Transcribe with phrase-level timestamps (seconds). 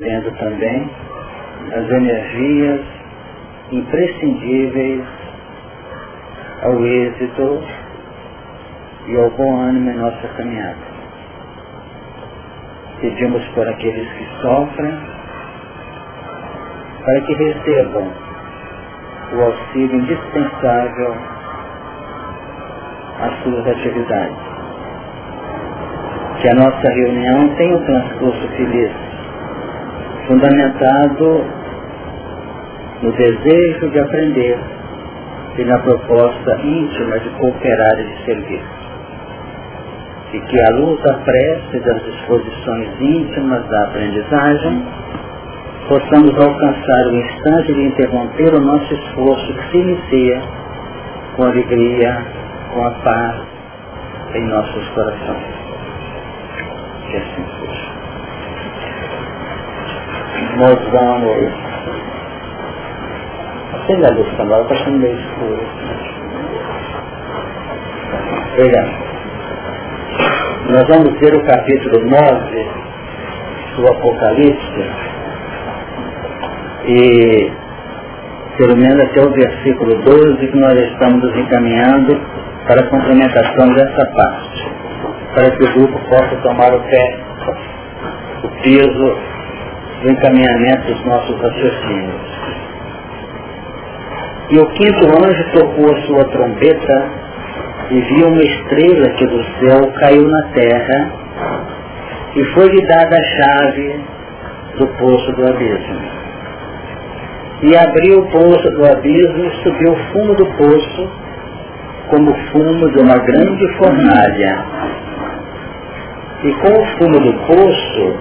[0.00, 0.88] vendo também
[1.72, 2.80] as energias
[3.72, 5.04] imprescindíveis
[6.62, 7.64] ao êxito
[9.08, 10.78] e ao bom ânimo em nossa caminhada.
[13.00, 14.94] Pedimos por aqueles que sofrem,
[17.04, 18.12] para que recebam
[19.32, 21.14] o auxílio indispensável
[23.20, 24.48] às suas atividades.
[26.40, 29.07] Que a nossa reunião tenha um transcurso feliz,
[30.28, 31.44] fundamentado
[33.02, 34.58] no desejo de aprender
[35.56, 38.62] e na proposta íntima de cooperar e de servir.
[40.34, 44.86] E que a luz da prece das disposições íntimas da aprendizagem
[45.88, 50.42] possamos alcançar o instante de interromper o nosso esforço que se inicia
[51.34, 52.26] com alegria,
[52.74, 53.36] com a paz
[54.34, 55.58] em nossos corações.
[57.10, 57.87] Que assim seja.
[60.58, 61.52] Nós vamos.
[63.74, 65.60] Acende a luz também, está sendo meio escuro.
[68.54, 68.90] Obrigado.
[70.70, 72.70] Nós vamos ver o capítulo 9
[73.76, 74.90] do Apocalipse
[76.86, 77.52] e
[78.56, 82.20] pelo menos até o versículo 12 que nós estamos nos encaminhando
[82.66, 84.70] para a complementação dessa parte,
[85.36, 87.20] para que o grupo possa tomar o pé,
[88.42, 89.37] o peso
[90.02, 92.38] do encaminhamento dos nossos raciocínios.
[94.50, 97.10] E o quinto anjo tocou a sua trombeta
[97.90, 101.12] e viu uma estrela que do céu caiu na terra
[102.34, 104.00] e foi-lhe dada a chave
[104.78, 106.18] do poço do abismo
[107.62, 111.10] e abriu o poço do abismo e subiu o fumo do poço
[112.08, 114.64] como o fumo de uma grande fornalha.
[116.44, 118.16] E com o fumo do poço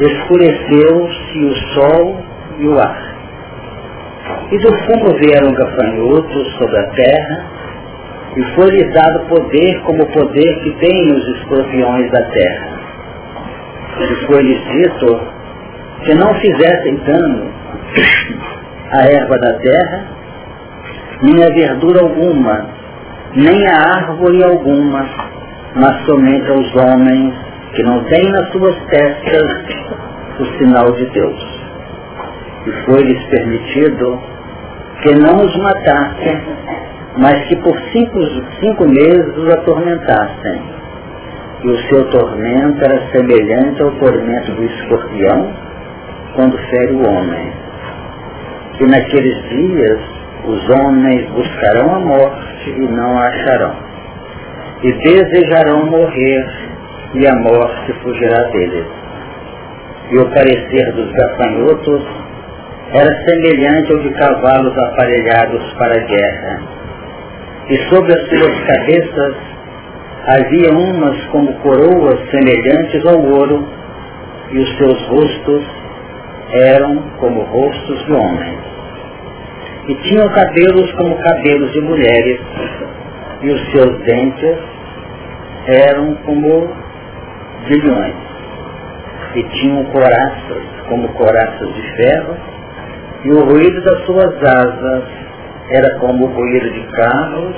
[0.00, 2.24] escureceu-se o sol
[2.58, 3.10] e o ar.
[4.50, 7.44] E do fumo vieram gafanhotos sobre a terra,
[8.36, 12.80] e foi-lhes dado poder como o poder que têm os escorpiões da terra.
[14.00, 15.20] E foi-lhes dito
[16.04, 17.50] que não fizessem dano
[18.92, 20.04] a erva da terra,
[21.22, 22.66] nem a verdura alguma,
[23.34, 25.06] nem a árvore alguma,
[25.74, 29.42] mas somente aos homens que não têm nas suas testas
[30.38, 31.60] o sinal de Deus.
[32.66, 34.20] E foi-lhes permitido
[35.02, 36.40] que não os matassem,
[37.18, 38.20] mas que por cinco,
[38.60, 40.62] cinco meses os atormentassem.
[41.62, 45.52] E o seu tormento era semelhante ao tormento do escorpião
[46.34, 47.60] quando fere o homem
[48.80, 50.00] que naqueles dias
[50.46, 53.76] os homens buscarão a morte e não a acharão.
[54.82, 56.69] E desejarão morrer
[57.14, 58.86] e a morte fugirá deles.
[60.10, 62.02] E o parecer dos gafanhotos
[62.92, 66.62] era semelhante ao de cavalos aparelhados para a guerra.
[67.68, 69.36] E sobre as suas cabeças
[70.26, 73.68] havia umas como coroas semelhantes ao ouro,
[74.50, 75.64] e os seus rostos
[76.52, 78.70] eram como rostos de homens
[79.90, 82.40] e tinham cabelos como cabelos de mulheres,
[83.42, 84.58] e os seus dentes
[85.66, 86.68] eram como
[87.66, 88.16] de leões,
[89.34, 92.36] e tinham coraças como coraças de ferro,
[93.24, 95.04] e o ruído das suas asas
[95.70, 97.56] era como o ruído de carros,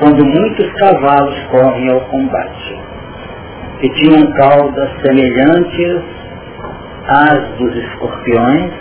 [0.00, 2.80] quando muitos cavalos correm ao combate.
[3.80, 6.02] E tinham caudas semelhantes
[7.06, 8.72] às dos escorpiões,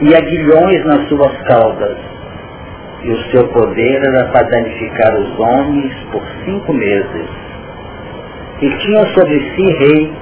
[0.00, 1.98] e aguilhões nas suas caudas.
[3.02, 7.28] E o seu poder era para danificar os homens por cinco meses.
[8.62, 10.12] E tinha sobre si rei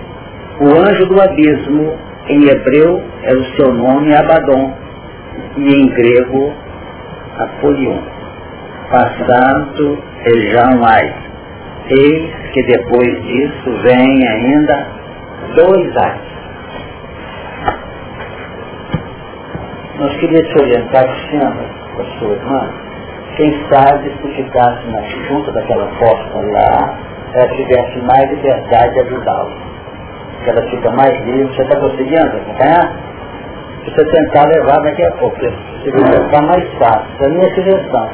[0.61, 1.97] o anjo do abismo,
[2.29, 4.75] em hebreu era o seu nome Abaddon,
[5.57, 6.53] e em grego
[7.39, 7.99] Apolion.
[8.91, 11.15] Passado Ejamai.
[11.91, 14.87] Eis que depois disso vem ainda
[15.55, 16.29] dois atos
[19.99, 21.61] Nós queríamos orientar, Cristiano,
[21.97, 22.71] com a sua irmã,
[23.37, 26.99] quem sabe se ficasse na junta daquela porta lá,
[27.35, 29.53] ela tivesse mais liberdade de ajudá-lo.
[30.45, 31.55] Que ela fica mais livre.
[31.55, 33.09] Você está conseguindo acompanhar?
[33.85, 37.07] Se você tentar levar daqui a pouco, se vai ficar mais fácil.
[37.21, 38.09] É a minha sugestão.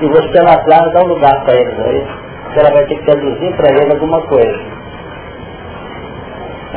[0.00, 2.06] E você lá atrás dá um lugar para eles aí,
[2.52, 4.58] que ela vai ter que traduzir para ele alguma coisa.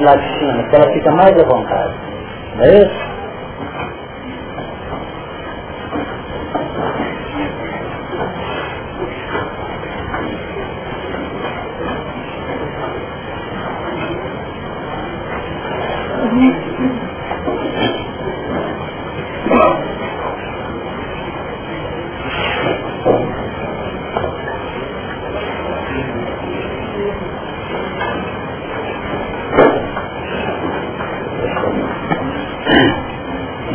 [0.02, 1.94] Lá de cima, que ela fica mais à vontade.
[2.56, 3.12] Não é isso?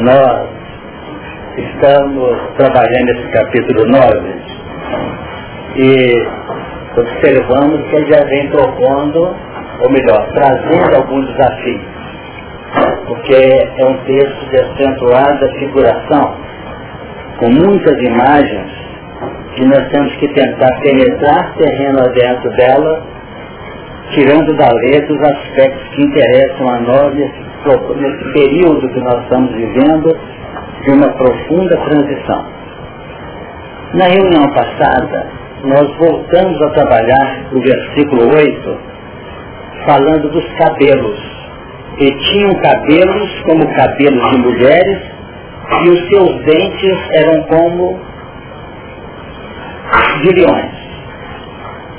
[0.07, 0.49] nós
[1.59, 4.37] estamos trabalhando esse capítulo 9
[5.76, 6.26] e
[6.99, 9.37] observamos que ele já vem propondo,
[9.81, 11.82] ou melhor, trazendo alguns desafios,
[13.06, 16.35] porque é um texto de acentuada figuração,
[17.38, 18.73] com muitas imagens,
[19.55, 23.02] que nós temos que tentar penetrar terreno adentro dela,
[24.12, 29.52] tirando da letra os aspectos que interessam a nós nesse, nesse período que nós estamos
[29.52, 30.17] vivendo
[30.87, 32.47] de uma profunda transição.
[33.94, 35.27] Na reunião passada,
[35.65, 38.79] nós voltamos a trabalhar o versículo 8,
[39.85, 41.37] falando dos cabelos.
[41.99, 44.99] E tinham cabelos como cabelos de mulheres,
[45.83, 47.99] e os seus dentes eram como
[50.23, 50.73] de leões,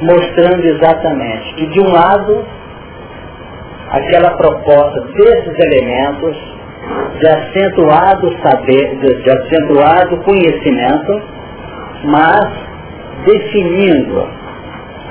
[0.02, 2.46] mostrando exatamente que de um lado
[3.90, 6.57] aquela proposta desses elementos
[7.20, 11.22] de acentuado saber, de, acentuado conhecimento,
[12.04, 12.48] mas
[13.26, 14.28] definindo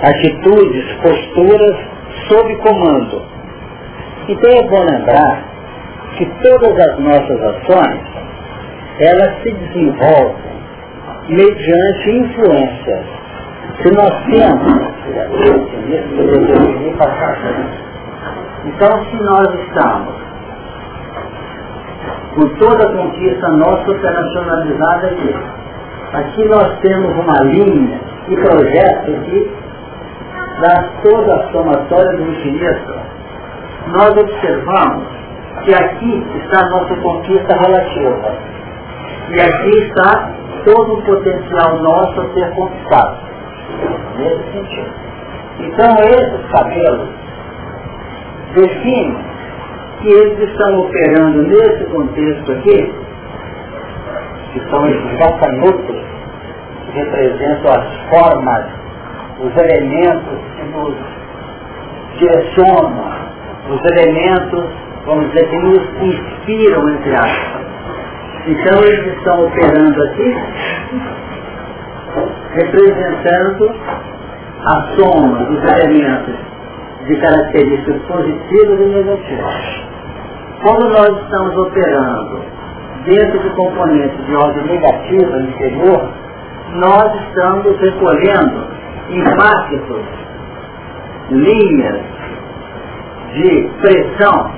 [0.03, 1.77] atitudes, posturas
[2.29, 3.23] sob comando.
[4.29, 5.45] Então é bom lembrar
[6.17, 8.01] que todas as nossas ações,
[9.01, 10.57] elas se desenvolvem
[11.29, 13.05] mediante influências.
[13.83, 14.87] Se nós temos,
[18.65, 20.26] então se nós estamos
[22.37, 25.35] com toda a conquista nossa operacionalizada aqui,
[26.13, 27.99] aqui nós temos uma linha
[28.29, 29.51] de projeto que
[30.61, 32.95] dá toda a somatória do infinito.
[33.89, 35.09] Nós observamos
[35.65, 38.35] que aqui está a nossa conquista relativa.
[39.31, 40.31] E aqui está
[40.65, 43.17] todo o potencial nosso a ser conquistado.
[44.19, 44.91] Nesse sentido.
[45.61, 47.09] Então esses cabelos
[48.55, 49.36] definem
[50.07, 52.95] que eles estão operando nesse contexto aqui,
[54.53, 55.97] que são esses gafanhotos,
[56.85, 58.67] que representam as formas,
[59.41, 60.95] os elementos que nos
[62.19, 63.17] direcionam,
[63.69, 64.65] os elementos,
[65.07, 67.67] vamos dizer, que nos inspiram, entre aspas.
[68.47, 70.37] Então eles estão operando aqui,
[72.55, 73.75] representando
[74.67, 76.35] a soma dos elementos
[77.09, 79.96] de características positivas e negativas.
[80.67, 82.41] Quando nós estamos operando
[83.05, 86.09] dentro de componentes de ordem negativa inferior,
[86.73, 88.67] nós estamos recolhendo
[89.09, 90.03] impactos,
[91.31, 92.01] linhas
[93.33, 94.51] de pressão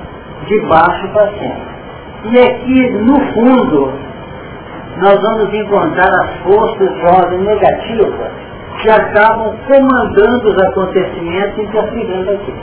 [0.47, 1.69] de baixo para cima.
[2.23, 3.93] E aqui, no fundo,
[5.03, 8.31] nós vamos encontrar as forças de ordem negativa
[8.81, 12.53] que acabam comandando os acontecimentos e interferindo aqui.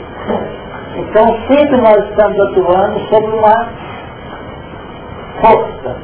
[0.97, 3.69] Então, sempre nós estamos atuando sobre uma
[5.41, 5.95] força.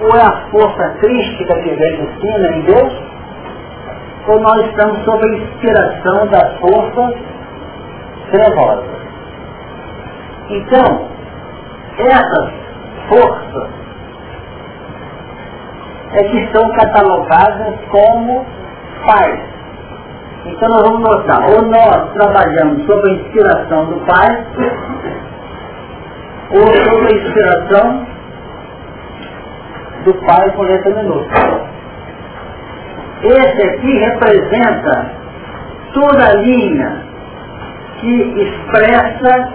[0.00, 2.92] Ou é a força crística que vem de cima em Deus,
[4.26, 7.14] ou nós estamos sob a inspiração das forças
[8.32, 9.02] trevosas.
[10.50, 11.08] Então,
[11.98, 12.52] essas
[13.08, 13.70] forças
[16.14, 18.44] é que são catalogadas como
[19.06, 19.51] pais.
[20.44, 24.46] Então nós vamos notar, ou nós trabalhamos sob a inspiração do Pai,
[26.50, 28.06] ou sob a inspiração
[30.04, 31.72] do Pai com letra minúscula.
[33.22, 35.12] Esse aqui representa
[35.94, 37.02] toda a linha
[38.00, 39.52] que expressa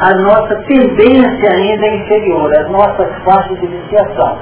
[0.00, 4.38] a nossa tendência ainda inferior, as nossas faixas de iniciação.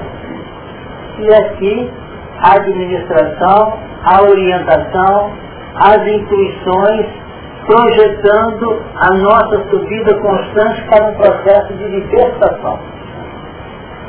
[1.19, 1.91] E aqui
[2.39, 5.31] a administração, a orientação,
[5.75, 7.05] as intuições,
[7.65, 12.79] projetando a nossa subida constante para um processo de libertação.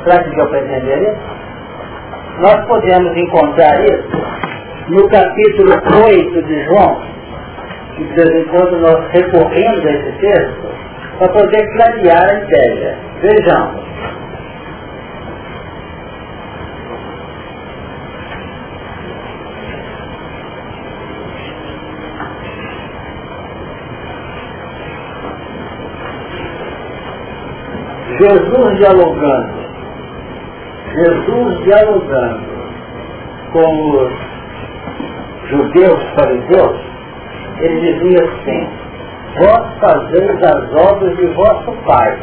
[0.03, 1.39] Será que deu para entender isso?
[2.39, 4.39] Nós podemos encontrar isso
[4.87, 5.73] no capítulo
[6.05, 7.01] 8 de João,
[7.95, 10.69] que de vez em quando nós recorremos a esse texto,
[11.19, 12.97] para poder clarear a ideia.
[13.21, 13.81] Vejamos.
[28.19, 29.53] Jesus dialogando,
[30.93, 32.41] Jesus dialogando
[33.53, 34.11] com os
[35.49, 36.79] judeus fariseus,
[37.61, 38.69] ele dizia assim,
[39.39, 42.19] vós fazeis as obras de vosso Pai.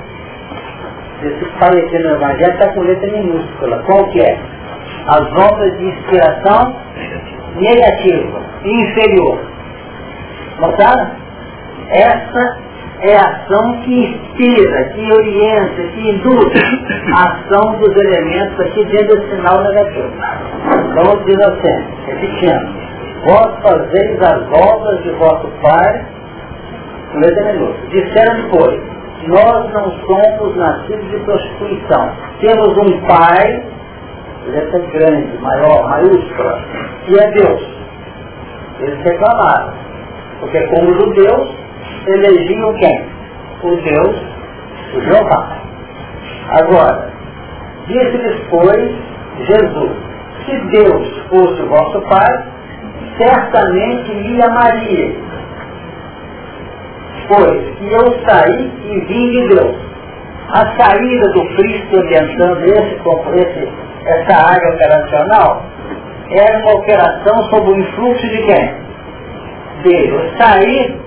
[1.22, 3.82] Esse aqui no Evangelho está com letra minúscula.
[3.86, 4.38] Qual que é?
[5.06, 6.76] As obras de inspiração
[7.56, 9.38] negativa, inferior.
[10.60, 11.10] Notaram?
[11.88, 12.58] Essa
[13.00, 16.52] é a ação que inspira, que orienta, que induz
[17.14, 20.12] a ação dos elementos aqui dentro do sinal negativo.
[20.90, 22.86] Então diz assim, repetindo,
[23.24, 26.06] vós fazeis as obras de vosso Pai,
[27.90, 28.80] disseram pois,
[29.28, 33.62] nós não somos nascidos de prostituição, temos um Pai,
[34.46, 36.62] letra grande, maior, maiúscula,
[37.04, 37.76] que é Deus.
[38.80, 39.72] Eles reclamaram,
[40.40, 41.65] porque como judeus,
[42.06, 43.04] elegiam quem?
[43.62, 44.16] O Deus,
[44.94, 45.58] o Jeová.
[46.60, 47.10] Agora,
[47.86, 48.94] disse-lhes, pois,
[49.46, 49.92] Jesus,
[50.44, 52.46] se Deus fosse o vosso Pai,
[53.18, 55.16] certamente me amaria.
[57.28, 59.76] Pois que eu saí e vim de Deus.
[60.48, 63.00] A saída do Cristo orientando esse,
[63.34, 63.68] esse,
[64.06, 65.64] essa área operacional
[66.30, 68.74] era uma operação sob o influxo de quem?
[69.82, 70.30] Dele.
[70.38, 71.05] Sair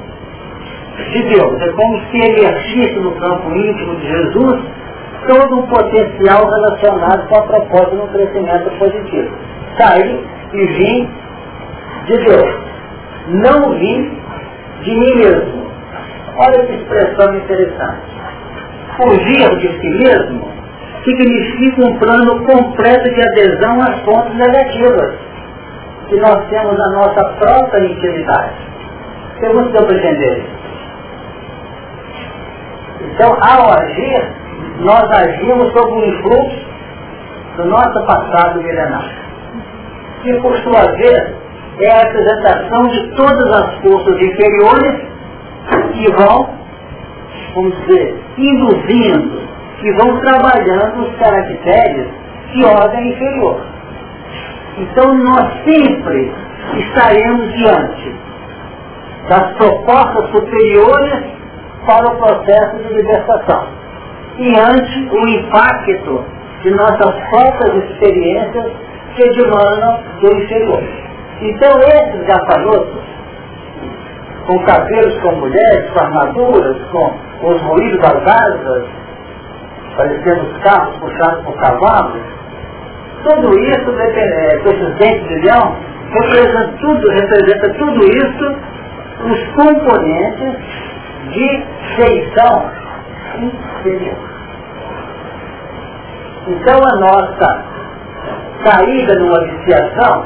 [1.12, 1.62] de Deus.
[1.62, 4.62] É como se ele agisse no campo íntimo de Jesus
[5.28, 9.30] todo o potencial relacionado com a proposta no crescimento positivo.
[9.78, 10.20] Sair
[10.54, 11.10] e vim
[12.06, 12.56] de Deus.
[13.28, 14.18] Não vim
[14.82, 15.70] de mim mesmo.
[16.38, 18.20] Olha que expressão interessante.
[18.98, 20.50] Fugir de si mesmo
[21.04, 25.14] significa um plano completo de adesão às fontes negativas
[26.08, 28.56] que nós temos na nossa própria intimidade.
[29.40, 30.46] Pergunta se eu pretender
[33.02, 34.32] Então, ao agir,
[34.80, 36.68] nós agimos sob o influxo
[37.58, 39.10] do nosso passado milenar.
[40.24, 41.34] Que, por sua vez,
[41.80, 45.02] é a apresentação de todas as forças inferiores
[45.94, 46.50] que vão,
[47.56, 49.42] vamos dizer, induzindo,
[49.80, 52.08] que vão trabalhando os caracteres
[52.54, 53.62] de ordem inferior.
[54.78, 56.34] Então nós sempre
[56.78, 58.16] estaremos diante
[59.30, 61.39] das propostas superiores
[61.86, 63.68] para o processo de libertação
[64.38, 66.26] e ante o impacto
[66.62, 68.74] de nossas próprias experiências
[69.16, 70.84] que emanam do inferior.
[71.42, 73.04] Então esses gafanhotos,
[74.46, 77.14] com cabelos com mulheres, com armaduras, com
[77.48, 78.86] os ruídos das asas,
[79.96, 82.22] parecendo os carros puxados por cavalos,
[83.24, 85.76] tudo isso, com esses dentes de leão,
[86.12, 88.56] representa tudo, representa tudo isso,
[89.26, 90.89] os componentes
[91.32, 92.72] de feição
[93.38, 94.30] inferior.
[96.48, 97.64] Então a nossa
[98.64, 100.26] saída numa viciação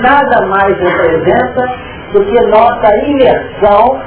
[0.00, 4.00] nada mais representa do que nossa imersão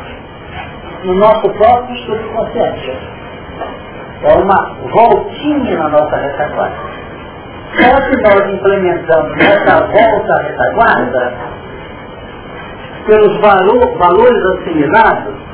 [1.03, 2.97] no nosso próprio subconsciente.
[4.23, 6.95] É uma voltinha na nossa retaguarda.
[7.75, 11.33] Só que nós implementamos essa volta à retaguarda,
[13.05, 15.44] pelos valor, valores assimilados,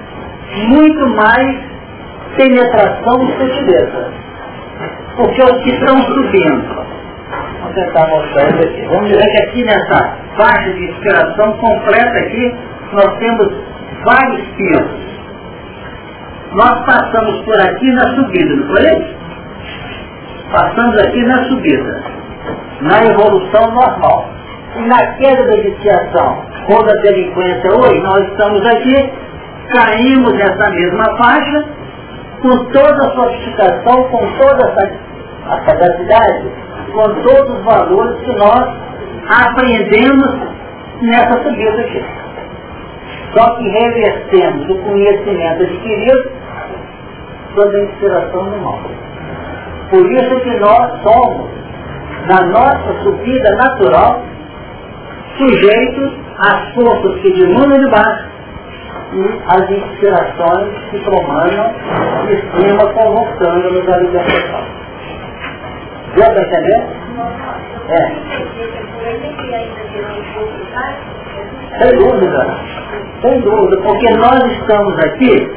[0.67, 1.59] muito mais
[2.35, 4.11] penetração e sutileza.
[5.15, 6.81] Porque os que estão subindo
[7.61, 8.87] Vamos tentar mostrar isso aqui.
[8.87, 12.55] Vamos dizer que aqui nessa faixa de inspiração completa aqui,
[12.93, 13.53] nós temos
[14.03, 15.11] vários pisos.
[16.53, 19.15] Nós passamos por aqui na subida, não foi
[20.51, 22.03] Passamos aqui na subida,
[22.81, 24.29] na evolução normal.
[24.75, 29.13] E na queda da iniciação, ou da delinquência hoje, nós estamos aqui,
[29.71, 31.65] caímos nessa mesma faixa,
[32.41, 34.73] com toda a sofisticação, com toda
[35.47, 36.51] a sagacidade,
[36.91, 38.81] com todos os valores que nós
[39.29, 40.39] aprendemos
[41.01, 42.03] nessa subida aqui.
[43.33, 46.31] Só que revertemos o conhecimento adquirido
[47.55, 48.79] sob a inspiração do mal.
[49.89, 51.49] Por isso que nós somos,
[52.27, 54.21] na nossa subida natural,
[55.37, 58.30] sujeitos às forças que de mundo de baixo
[59.13, 61.73] e às inspirações que comandam
[62.27, 64.63] de cima convocando-nos à libertação.
[66.15, 66.81] Deu para entender?
[67.89, 68.01] É.
[71.79, 72.41] Sem dúvida.
[73.21, 75.51] Sem dúvida, porque nós estamos aqui,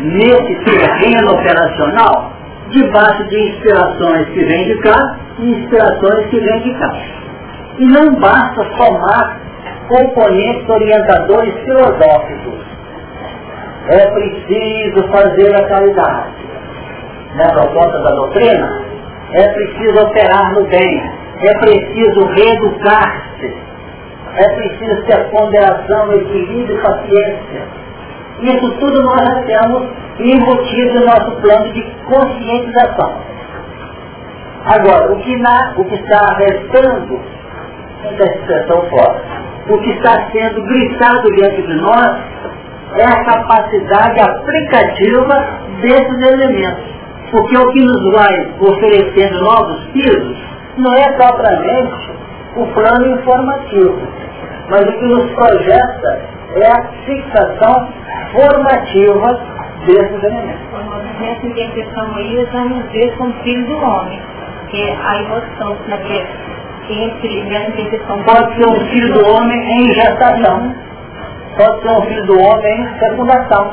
[0.00, 2.32] nesse terreno operacional,
[2.70, 6.92] debaixo de inspirações que vêm de cá e inspirações que vêm de cá.
[7.78, 9.40] E não basta somar
[9.88, 12.67] componentes orientadores filosóficos.
[13.90, 16.34] É preciso fazer a caridade.
[17.36, 18.82] Na proposta da doutrina,
[19.32, 23.54] é preciso operar no bem, é preciso reeducar-se,
[24.36, 27.62] é preciso ter ponderação, equilíbrio e paciência.
[28.40, 29.88] Isso tudo nós já temos
[30.20, 33.12] embutido no nosso plano de conscientização.
[34.64, 37.20] Agora, o que, na, o que está restando
[38.02, 39.22] da expressão fora,
[39.68, 42.16] o que está sendo gritado dentro de nós,
[42.96, 45.46] é a capacidade aplicativa
[45.80, 46.98] desses elementos.
[47.30, 50.38] Porque o que nos vai oferecendo novos pisos
[50.78, 52.10] não é propriamente
[52.56, 53.98] o plano informativo,
[54.70, 56.20] mas o que nos projeta
[56.54, 57.88] é a fixação
[58.32, 60.68] formativa desses elementos.
[61.20, 64.20] Nessa interpretação aí, eu já nos vejo como filho do homem,
[64.70, 66.26] que é a emoção, naquele,
[66.88, 68.22] entre nessa interpretação.
[68.22, 70.74] Pode ser um filho do homem em gestação,
[71.58, 73.70] pode ser um filho do homem em fecundação,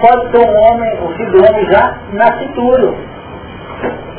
[0.00, 2.96] pode ser um homem, o filho do homem já nascituro.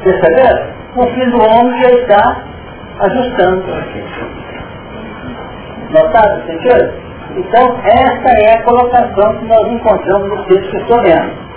[0.03, 0.67] Perceberam?
[0.95, 2.43] O filho do homem já está
[3.01, 3.63] ajustando.
[5.91, 6.93] Notado sentido?
[7.37, 11.47] Então, essa é a colocação que nós encontramos no texto que estou lendo.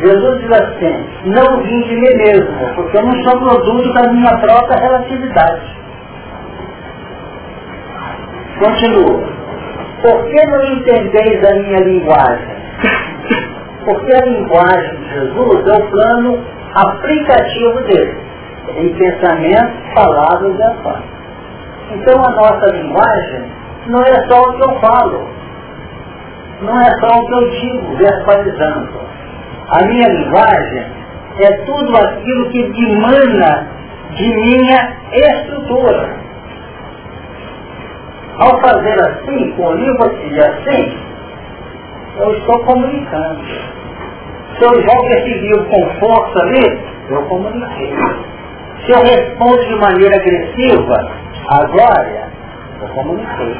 [0.00, 4.38] Jesus diz assim, não vim de mim mesmo, porque eu não sou produto da minha
[4.38, 5.83] própria relatividade.
[8.58, 9.34] Continua.
[10.02, 12.54] Por que não entendeis a minha linguagem?
[13.84, 16.44] Porque a linguagem de Jesus é o plano
[16.74, 18.16] aplicativo dele,
[18.76, 21.04] em pensamento, palavras e ações.
[21.92, 23.50] Então a nossa linguagem
[23.86, 25.28] não é só o que eu falo,
[26.62, 29.00] não é só o que eu digo, verbalizando.
[29.70, 30.86] A minha linguagem
[31.40, 33.68] é tudo aquilo que dimana
[34.14, 36.23] de minha estrutura.
[38.38, 40.98] Ao fazer assim, com o livro e assim,
[42.18, 43.44] eu estou comunicando.
[44.58, 47.94] Se eu jogo esse livro com força ali, eu comuniquei.
[48.84, 50.94] Se eu respondo de maneira agressiva,
[51.48, 52.28] agora
[52.80, 53.56] eu comuniquei.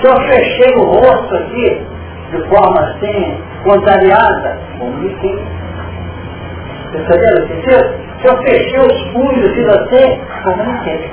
[0.00, 1.86] Se eu fechei o rosto aqui,
[2.30, 5.42] de forma assim, contrariada, comuniquei.
[6.92, 8.08] Perceberam o sentido?
[8.20, 11.10] Se eu fechei os punhos, fiz assim, comuniquei.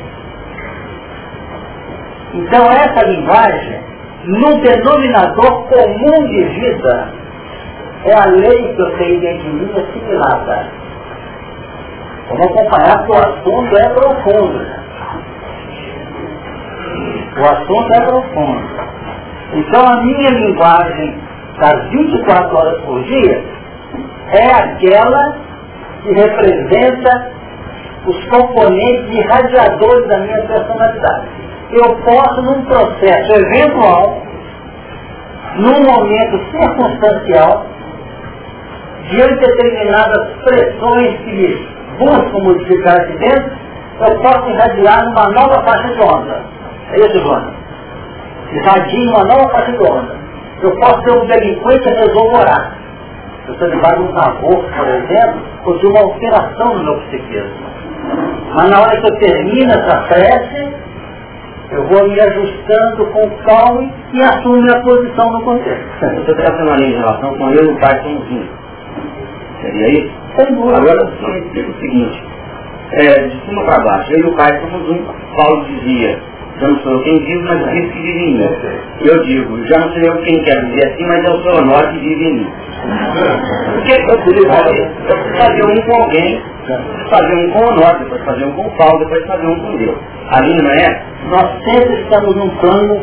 [2.36, 3.80] Então essa linguagem,
[4.26, 7.14] no denominador comum de vida,
[8.04, 9.06] é a lei que
[9.38, 10.68] de mim assimilada.
[12.28, 14.66] Vamos acompanhar que o assunto é profundo.
[17.38, 18.68] O assunto é profundo.
[19.54, 21.18] Então a minha linguagem
[21.60, 23.44] das 24 horas por dia
[24.34, 25.38] é aquela
[26.04, 27.32] que representa
[28.06, 31.46] os componentes irradiadores da minha personalidade.
[31.76, 34.22] Eu posso, num processo eventual,
[35.58, 37.66] num momento circunstancial,
[39.10, 41.68] diante de determinadas pressões que
[42.00, 43.52] buscam modificar aqui dentro,
[44.00, 46.46] eu posso irradiar numa nova faixa de onda.
[46.94, 47.54] É isso, Joana?
[48.54, 50.16] Irradia uma nova faixa de onda.
[50.62, 52.78] Eu posso ser um delinquente e resolvo orar.
[53.48, 57.66] Eu estou debaixo de um favor, por exemplo, ou de uma alteração no meu psiquismo.
[58.54, 60.85] Mas na hora que eu termino essa prece,
[61.72, 65.86] eu vou me ajustando com calma e assumo minha posição no contexto.
[66.00, 68.48] Você fazendo uma linha em relação com eu e o pai um.
[69.62, 70.14] Seria isso?
[70.38, 70.78] Sem dúvida.
[70.78, 72.24] Agora, o seguinte,
[72.92, 75.06] é, de cima para baixo, eu e o pai somos um.
[75.36, 76.20] Paulo dizia,
[76.60, 78.50] já não sou eu quem vive, mas Cristo que vive em mim.
[79.02, 81.92] Eu digo, já não sou eu quem quer viver assim, mas é o seu Honor
[81.92, 82.54] que vive em mim.
[83.74, 86.42] Porque eu preciso fazer, eu preciso fazer um com alguém,
[87.10, 89.78] fazer um com o Honor, depois fazer um com o Paulo, depois fazer um com
[89.78, 89.98] Deus.
[90.30, 91.04] Ali não é?
[91.30, 93.02] Nós sempre estamos num plano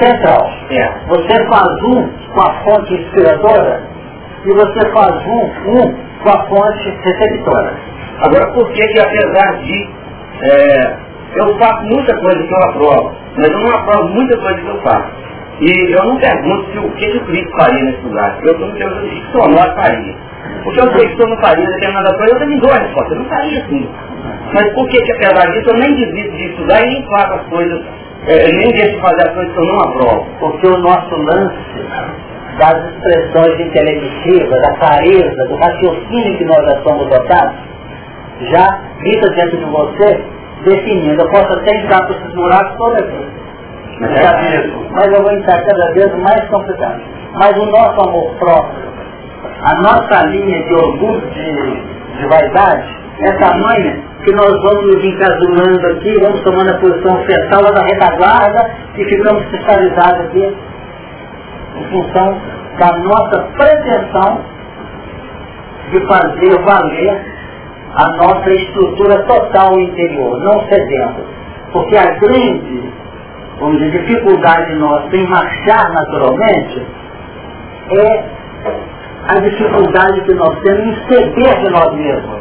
[0.00, 0.50] central.
[0.70, 0.92] É.
[1.08, 3.82] Você faz um com a fonte inspiradora
[4.44, 7.74] e você faz um, um com a fonte receptora.
[8.22, 9.88] Agora, por que que apesar de
[10.42, 14.68] é, eu faço muita coisa que eu aprovo, mas eu não aprovo muita coisa que
[14.68, 15.10] eu faço.
[15.60, 18.38] E eu não pergunto se o que, o Cristo faria nesse lugar.
[18.42, 20.16] Eu perguntando o que o senhor faria.
[20.64, 23.14] Porque eu sei que o senhor não faria determinada coisa, eu também dou a resposta.
[23.14, 23.88] Eu não faria assim.
[24.54, 27.42] Mas por que, que apesar disso eu nem desisto de estudar e nem faço as
[27.48, 27.84] coisas,
[28.26, 30.26] é, nem deixo de fazer as coisas que eu não aprovo?
[30.40, 31.56] Porque o nosso lance
[32.58, 37.56] das expressões inteletivas, da clareza, do raciocínio que nós já somos dotados,
[38.50, 41.22] já grita dentro de você definindo.
[41.22, 43.40] Eu posso até entrar por esses buracos toda vez.
[44.02, 44.66] É.
[44.92, 47.00] Mas eu vou entrar cada vez mais complicado.
[47.34, 48.90] Mas o nosso amor próprio,
[49.62, 55.86] a nossa linha de orgulho, de, de vaidade, é tamanha que nós vamos nos encasulando
[55.92, 60.56] aqui, vamos tomando a posição fetal da retaguarda e ficamos cristalizados aqui
[61.76, 62.38] em função
[62.78, 64.40] da nossa pretensão
[65.90, 67.39] de fazer valer
[67.94, 71.24] a nossa estrutura total interior, não cedendo.
[71.72, 72.90] Porque a grande
[73.60, 76.86] vamos dizer, dificuldade nossa em marchar naturalmente
[77.90, 78.24] é
[79.28, 82.40] a dificuldade que nós temos em ceder de nós mesmos.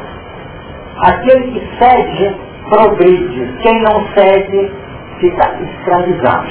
[1.01, 2.35] Aquele que cede,
[2.69, 3.53] progride.
[3.61, 4.71] Quem não cede,
[5.19, 6.47] fica escravizado.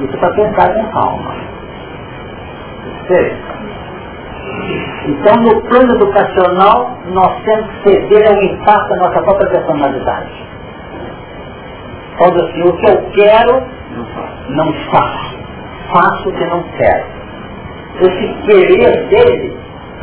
[0.00, 1.34] Isso para pensar com calma.
[5.06, 10.46] Então, no plano educacional, nós temos que ceder ao impacto da nossa própria personalidade.
[12.16, 13.62] Quando assim, o que eu quero,
[14.48, 15.38] não faço.
[15.92, 17.04] Faço o que não quero.
[18.00, 19.56] Esse querer dele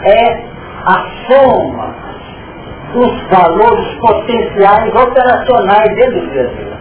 [0.03, 0.43] é
[0.85, 1.95] a soma
[2.93, 6.71] dos valores potenciais operacionais dentro do Brasil.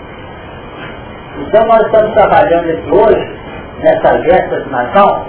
[1.38, 3.38] Então nós estamos trabalhando hoje,
[3.82, 5.26] nessa gesta de Natal,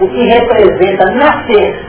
[0.00, 1.86] o que representa nascer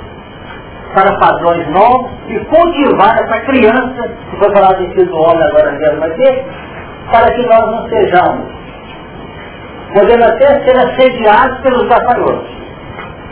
[0.94, 6.04] para padrões novos e cultivar essa criança, que foi de filho do homem agora mesmo
[6.06, 6.46] aqui,
[7.12, 8.46] para que nós não sejamos.
[9.94, 12.50] Podemos até ser assediados pelos gafanhotos,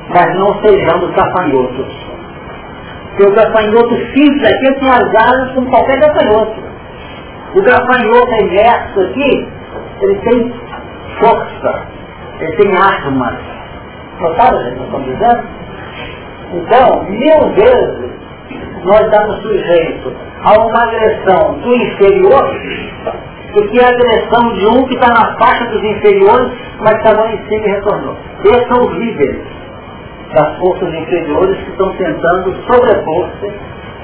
[0.10, 2.06] mas não sejamos gafanhotos.
[3.10, 6.64] Porque o gafanhoto simples aqui é com as asas como qualquer gafanhoto.
[7.56, 9.50] O gafanhoto imerso aqui,
[10.02, 10.54] ele tem
[11.20, 11.88] força,
[12.40, 13.55] ele tem armas.
[14.20, 15.44] Notaram o que dizendo?
[16.54, 18.12] Então, mil vezes
[18.86, 22.56] nós estamos sujeitos a uma agressão do inferior
[23.54, 27.32] do que a agressão de um que está na faixa dos inferiores, mas está lá
[27.32, 28.16] em cima e retornou.
[28.44, 29.42] Esses são os líderes
[30.34, 33.54] das forças inferiores que estão tentando sobrepor-se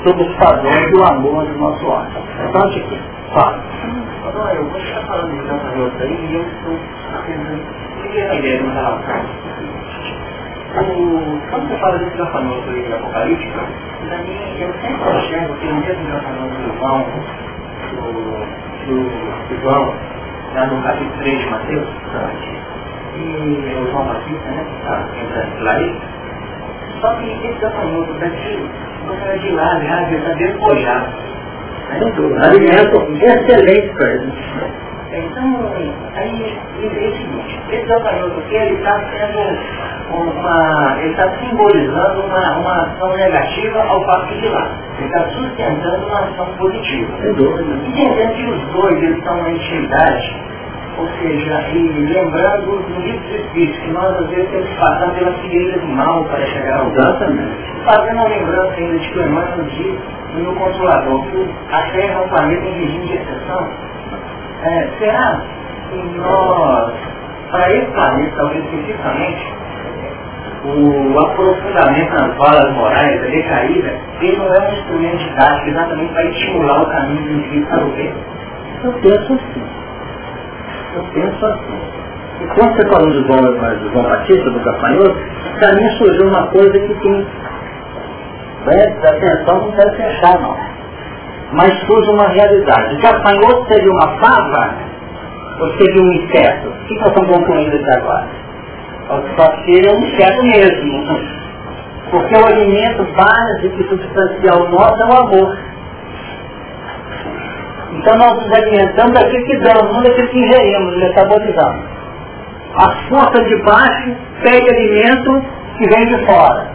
[0.06, 2.12] sobre os padrões do amor do nosso homem.
[2.50, 2.96] Então, Chico,
[3.34, 3.62] fala.
[4.28, 6.80] Agora, eu vou estar falando de gafanhoto aí e eu estou
[10.74, 13.48] quando você fala desse gafanhoto aí de Apocalipse,
[14.08, 17.06] para mim, eu sempre enxergo que o mesmo gafanhoto do João,
[18.86, 19.00] do,
[19.50, 19.94] do, João,
[20.56, 21.88] lá no capítulo 3 de Mateus,
[23.18, 26.02] e o João Batista, né, que está entrando lá aí,
[27.02, 28.70] só que esse gafanhoto daqui,
[29.08, 31.32] você de lá, já está despojado.
[32.42, 34.34] Alimento excelente para ele.
[35.14, 35.70] Então,
[36.16, 39.60] aí, é o seguinte, esse gafanhoto aqui, ele está sendo
[40.10, 44.70] uma, ele está simbolizando uma, uma ação negativa ao fato de lá.
[44.98, 47.12] Ele está sustentando uma ação positiva.
[47.88, 50.42] Entendendo que os dois, eles estão na intimidade,
[50.98, 55.14] ou seja, e lembrando do livro dos Espíritos, que nós às vezes temos que passar
[55.14, 57.52] pela figueira do mal para chegar ao Exatamente.
[57.84, 60.00] Fazendo uma lembrança ainda de que o irmão nos diz
[60.36, 63.91] no consolador, que a Terra é um planeta em regime de exceção.
[64.64, 65.42] É, será
[65.90, 66.94] que nós,
[67.50, 69.54] para esse planeta, talvez especificamente,
[70.64, 76.26] o aprofundamento nas valas morais, a recaída, ele não é um instrumento didático exatamente para
[76.26, 78.14] estimular o caminho do indivíduo para o bem?
[78.84, 79.64] Eu penso assim.
[80.96, 81.82] Eu penso assim.
[82.42, 85.18] E quando você falou do João, do João Batista, do gafanhoto,
[85.60, 87.28] para mim surgiu uma coisa que tem.
[88.64, 90.71] Preste atenção, não quero fechar não.
[91.54, 92.96] Mas surge uma realidade.
[92.96, 94.76] O gafanhoto seria uma fava
[95.60, 96.70] ou seria um inseto?
[96.70, 98.28] O que nós estamos concluindo aqui agora?
[99.36, 101.42] Só que é um inseto mesmo.
[102.10, 105.58] Porque o alimento básico e substancial nosso é o amor.
[107.94, 111.86] Então nós nos alimentamos daquilo que damos, não daquilo que ingerimos, metabolizamos.
[112.76, 115.46] A força de baixo pega alimento
[115.78, 116.71] que vem de fora.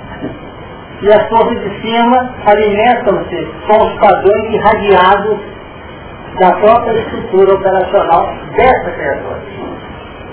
[1.03, 5.39] E as forças de cima alimentam-se com os padrões irradiados
[6.41, 9.41] da própria estrutura operacional dessa criatura.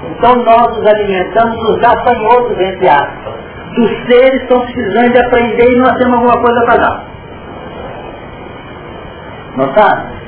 [0.10, 3.34] Então nós nos alimentamos dos gafanhotos, entre aspas,
[3.76, 7.04] dos seres que estão precisando de aprender e nós temos alguma coisa para dar.
[9.56, 10.23] Notaram?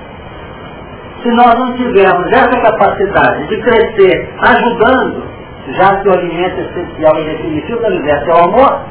[1.26, 5.24] se nós não tivermos essa capacidade de crescer ajudando,
[5.70, 8.82] já que o alimento essencial e definitivo do universo é o amor,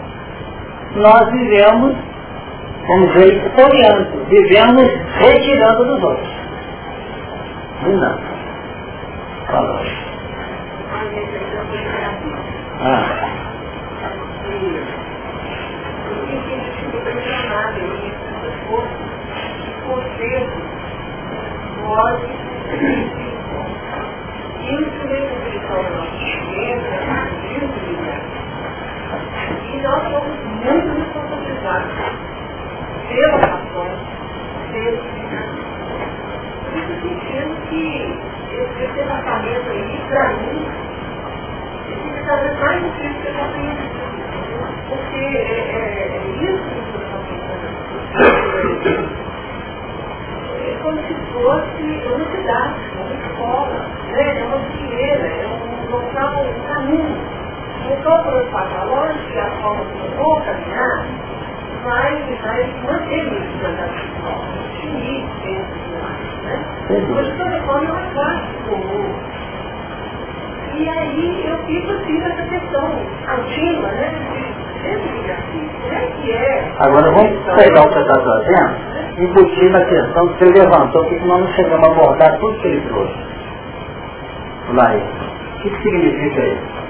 [0.97, 1.97] nós vivemos,
[2.87, 6.35] como veio expoliando, vivemos retirando dos outros.
[7.83, 8.19] Não.
[9.47, 9.81] Falou.
[12.81, 13.25] Ah.
[25.75, 26.83] o nosso dinheiro,
[29.73, 31.93] e nós somos muito responsabilizados
[33.09, 33.91] pela ação,
[34.73, 34.99] pelo
[36.65, 37.85] Por isso sentimos que
[38.53, 40.67] esse departamento aí, para mim,
[41.91, 44.05] esse talvez mais difícil que eu já tenho
[44.89, 47.75] porque é, é, é isso que eu estou pensando
[50.83, 54.39] como se fosse uma cidade, uma escola, né?
[54.39, 57.34] é uma dinheira, é um local, um caminho.
[57.91, 61.07] Então, por eu falar, que a forma que eu vou caminhar
[61.83, 66.65] vai, vai manter isso na escola, definir dentro do mais, né?
[67.15, 69.15] Mas de toda forma uma classe comum.
[70.77, 72.91] E aí eu fico assim nessa questão
[73.27, 74.15] contínua, né?
[74.85, 76.73] É que é?
[76.81, 81.05] Agora vamos pegar o que você está trazendo e embutir na questão que você levantou,
[81.05, 83.15] porque nós não chegamos a abordar tudo que ele trouxe.
[84.73, 86.84] Lá O que, que significa isso?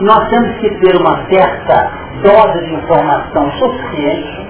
[0.00, 1.90] Nós temos que ter uma certa
[2.22, 4.46] dose de informação suficiente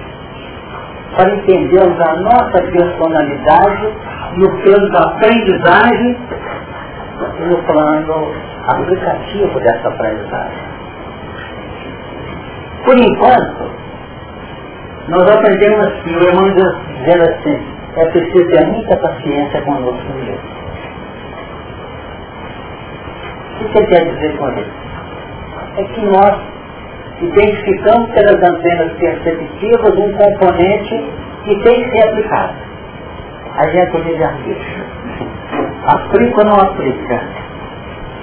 [1.15, 3.93] para entendermos a nossa personalidade
[4.37, 6.17] no plano da aprendizagem
[7.37, 8.31] e no plano
[8.67, 10.71] aplicativo dessa aprendizagem.
[12.85, 13.71] Por enquanto,
[15.09, 17.61] nós aprendemos assim, o irmão dizendo assim,
[17.97, 20.61] é preciso ter muita paciência conosco mesmo.
[23.59, 24.80] O que quer dizer com isso?
[25.77, 26.41] É que nós
[27.21, 31.05] identificamos pelas antenas perceptivas um componente
[31.45, 32.53] que tem que ser aplicado.
[33.57, 34.85] A gente diz arbítrio.
[35.85, 37.15] Aplica ou não aplica?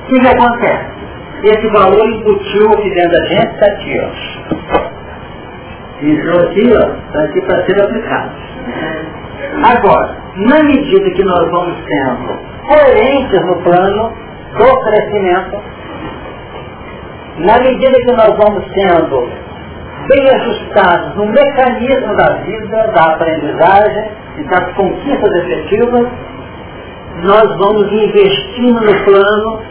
[0.03, 0.99] O que, que acontece?
[1.45, 4.09] Esse valor embutiu aqui dentro da gente, está aqui, ó.
[6.03, 8.31] Entrou aqui, ó, está aqui para ser aplicado.
[9.63, 14.13] Agora, na medida que nós vamos sendo coerentes no plano
[14.59, 15.63] do crescimento,
[17.39, 19.31] na medida que nós vamos sendo
[20.09, 26.09] bem ajustados no mecanismo da vida, da aprendizagem e das conquistas efetivas,
[27.23, 29.63] nós vamos investindo no plano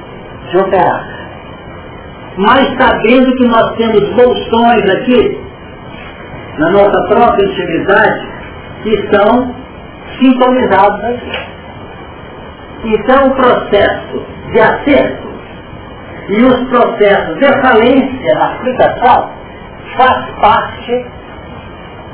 [0.49, 1.17] de operar.
[2.37, 5.41] Mas sabendo que nós temos bolsões aqui,
[6.59, 8.27] na nossa própria intimidade,
[8.83, 9.55] que estão
[10.19, 11.57] sintonizados aqui.
[12.85, 15.27] Então o processo de acerto
[16.29, 19.29] e os processos de falência aplicação
[19.97, 21.05] faz parte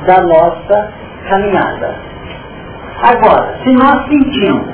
[0.05, 0.93] da nossa
[1.29, 1.95] caminhada.
[3.01, 4.73] Agora, se nós sentimos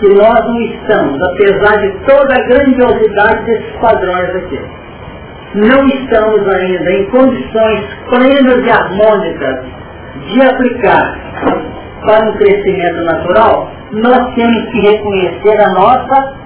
[0.00, 4.60] que nós não estamos, apesar de toda a grandiosidade desses padrões aqui,
[5.54, 9.64] não estamos ainda em condições plenas e harmônicas
[10.26, 11.16] de aplicar
[12.04, 16.43] para um crescimento natural, nós temos que reconhecer a nossa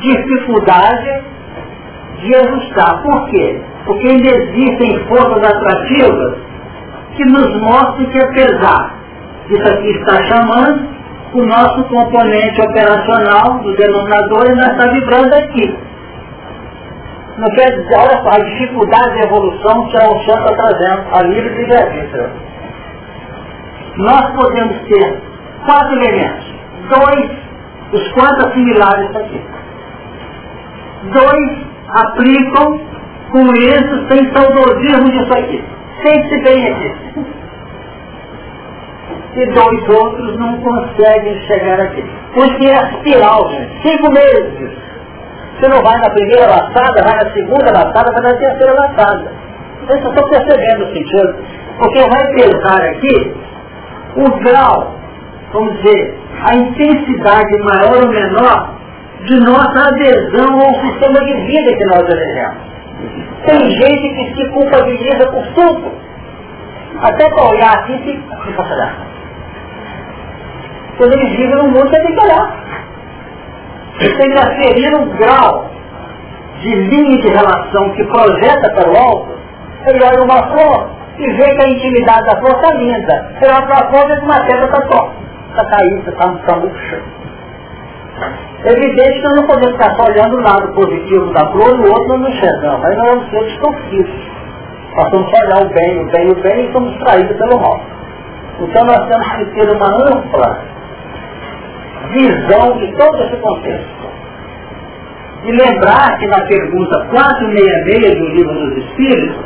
[0.00, 1.22] dificuldade
[2.20, 3.02] de ajustar.
[3.02, 3.60] Por quê?
[3.84, 6.38] Porque ainda existem forças atrativas
[7.16, 8.94] que nos mostram que apesar
[9.48, 10.98] disso aqui está chamando,
[11.34, 15.78] o nosso componente operacional do denominador ainda está vibrando aqui.
[17.38, 21.22] Não quer dizer, olha só, a dificuldade de evolução que a Oxã está trazendo, a
[21.22, 22.30] livre divergência.
[23.96, 25.22] Nós podemos ter
[25.64, 26.54] quatro elementos.
[26.88, 27.30] Dois,
[27.92, 29.40] os quatro assimilares aqui.
[31.12, 32.80] Dois aplicam
[33.30, 35.64] com isso sem saudosismo disso aqui.
[36.04, 36.92] Sempre bem aqui.
[39.36, 42.04] E dois outros não conseguem chegar aqui.
[42.34, 43.82] Porque é espiral, gente.
[43.82, 44.78] Cinco meses.
[45.58, 49.32] Você não vai na primeira laçada, vai na segunda laçada, vai na terceira laçada.
[49.86, 51.36] Vocês estão percebendo o sentido.
[51.78, 53.36] Porque vai pesar aqui
[54.16, 54.94] o grau,
[55.52, 58.77] vamos dizer, a intensidade maior ou menor
[59.24, 62.68] de nossa adesão ao sistema de vida que nós elegemos.
[63.46, 65.92] Tem gente que se culpabiliza por tudo.
[67.00, 68.92] Até para olhar assim, se, se passará.
[70.96, 72.68] Quando eles vivem no mundo, tem que olhar.
[73.98, 75.70] Tem que aferir um grau
[76.60, 79.38] de linha de relação que projeta para o alto.
[79.86, 83.32] Ele olha uma flor e vê que a intimidade da flor está linda.
[83.40, 85.12] Ele olha para a flor e vê que uma pedra está só.
[85.50, 87.02] Está caída, está tá murcha.
[88.64, 91.80] É evidente que nós não podemos ficar só olhando o lado positivo da flor e
[91.80, 92.84] o outro não enxergamos.
[92.84, 94.38] Aí nós vamos ser distorcidos.
[94.96, 97.80] Nós vamos olhar o bem, o bem, o bem e somos traídos pelo mal.
[98.60, 100.58] Então nós temos que ter uma ampla
[102.10, 104.08] visão de todo esse contexto.
[105.44, 109.36] E lembrar que na pergunta 466 do livro dos Espíritos,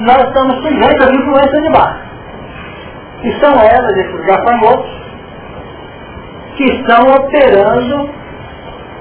[0.00, 2.08] nós estamos sujeitos à influência de baixo.
[3.20, 4.90] Que são elas, esses gafanhotos,
[6.56, 8.17] que estão operando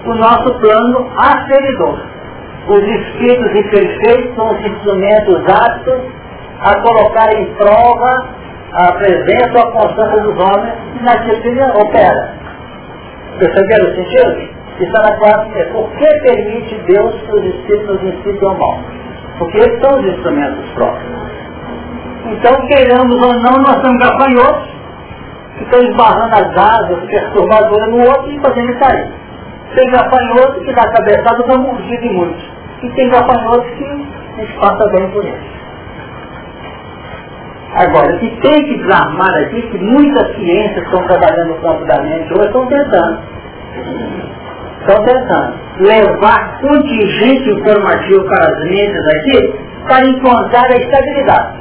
[0.05, 1.99] o nosso plano aferidor.
[2.67, 6.01] Os espíritos imperfeitos são os instrumentos aptos
[6.62, 8.29] a colocar em prova
[8.73, 12.33] a presença ou a constância dos homens naquilo que opera.
[13.39, 14.57] Perceberam o sentido?
[14.79, 18.79] Está na classe é por que permite Deus que os espíritos nos ensinem o mal?
[19.39, 21.17] Porque eles são os instrumentos próprios.
[22.25, 24.69] Então, queiramos ou não, nós somos gafanhotos
[25.57, 29.26] que estão esbarrando as asas perturbadoras no outro e fazendo cair.
[29.75, 32.43] Tem gafanhoto que dá cabeçada para mordido em muitos.
[32.84, 35.58] E tem gafanhoto que gente passa bem por ele.
[37.75, 42.01] Agora, o que tem que desarmar aqui, que muitas ciências estão trabalhando no campo da
[42.01, 43.19] mente hoje, estão tentando.
[44.80, 51.58] estão tentando levar contingente informativo para as mentes aqui para encontrar a estabilidade.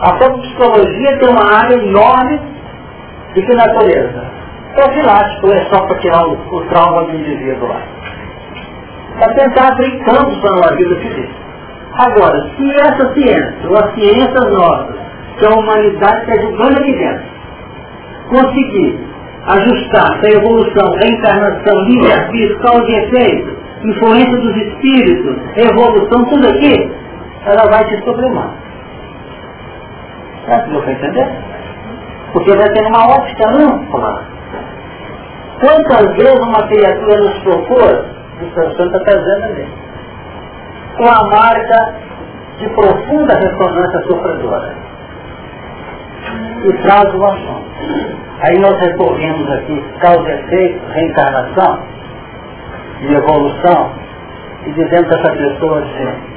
[0.00, 2.40] A psicologia tem uma área enorme
[3.34, 4.29] de que natureza?
[4.74, 7.82] Profilático, é só para tirar o, o trauma do indivíduo lá.
[9.18, 11.30] Para tentar abrir campos para uma vida feliz.
[11.98, 14.96] Agora, se essa ciência, ou as ciências nossas,
[15.38, 17.24] que a humanidade está julgando aqui dentro,
[18.28, 19.10] conseguir
[19.46, 26.92] ajustar essa evolução, reencarnação, livre-arbítrio, causa e efeito, influência dos espíritos, evolução, tudo aqui,
[27.46, 28.50] ela vai se sublimar.
[30.44, 31.28] Será que você entender?
[32.32, 34.39] Porque vai ter uma ótica ampla.
[35.60, 38.04] Quantas vezes uma criatura nos procura,
[38.40, 39.68] o professor está trazendo ali,
[40.96, 41.94] com a marca
[42.58, 44.74] de profunda ressonância sofredora.
[46.64, 47.70] E traz o assunto.
[48.40, 51.78] Aí nós recorremos aqui causa e efeito, reencarnação
[53.02, 53.92] e evolução,
[54.66, 56.30] e dizendo para essa pessoa assim,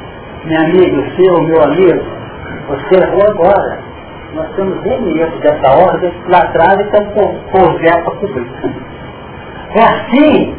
[0.45, 2.03] meu amigo, seu, meu amigo,
[2.67, 3.79] você errou agora.
[4.33, 8.92] Nós temos remete dessa ordem lá atrás e estamos com projeto para cobrir.
[9.75, 10.55] É assim,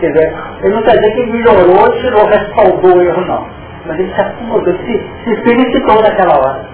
[0.00, 3.46] quer dizer, ele não quer dizer que melhorou, tirou, respaldou o erro, não.
[3.86, 6.64] Mas ele se acomodou, se, se felicitou naquela hora.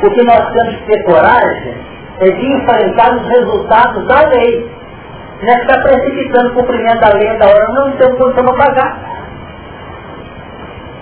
[0.00, 1.74] Porque nós temos que ter coragem
[2.20, 4.70] é de enfrentar os resultados da lei.
[5.42, 8.98] Não é ficar precipitando o cumprimento da lei da hora, não temos condição para pagar.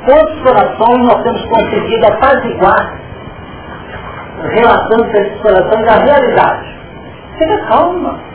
[0.06, 2.98] Quantos corações nós temos conseguido apaziguar
[4.54, 6.78] relatando esses corações da realidade?
[7.38, 8.31] Fica calma.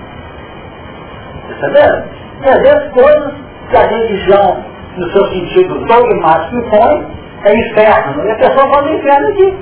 [1.49, 2.03] Entendeu?
[2.43, 3.33] E às vezes coisas
[3.69, 4.63] que a religião,
[4.97, 7.07] no seu sentido dogmático, impõe,
[7.45, 8.25] é inferno.
[8.25, 9.57] E a pessoa fala inferno aqui.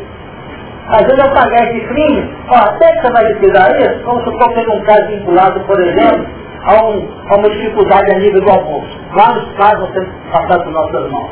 [0.87, 4.69] Às vezes pagar esse crime, ó, até que você vai liquidar isso, vamos supor que
[4.69, 6.27] um caso vinculado, por exemplo,
[6.63, 8.99] a, um, a uma dificuldade a nível do almoço.
[9.13, 11.31] Vários casos você passar por nossas mãos.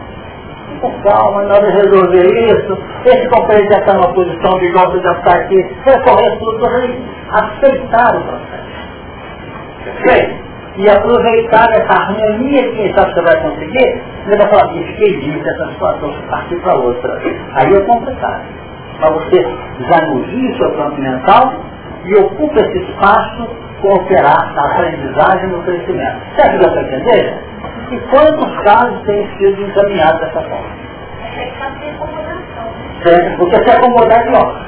[0.81, 2.77] Com calma, nós vamos resolver isso.
[3.05, 5.55] Esse companheiro já está numa posição de gosta já está aqui.
[5.85, 6.65] Recorrer tudo,
[7.31, 8.72] aceitar o processo.
[9.83, 10.41] Bem,
[10.77, 15.43] e aproveitar essa harmonia que quem sabe você vai conseguir, você vai falar, fiquei livre
[15.43, 17.21] dessa situação, partir para outra.
[17.55, 18.41] Aí eu completar
[18.99, 19.45] para você
[19.77, 21.53] desagudar o seu campo mental
[22.05, 23.49] e ocupa esse espaço
[23.81, 26.17] com operar na aprendizagem e no crescimento.
[26.35, 27.37] Você ajuda para entender?
[27.91, 30.83] E quantos casos têm sido encaminhados dessa forma?
[33.03, 33.37] Certo?
[33.37, 34.65] Porque se acomodar é pior.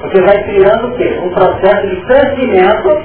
[0.00, 1.20] Porque vai criando o quê?
[1.24, 3.02] Um processo de crescimento,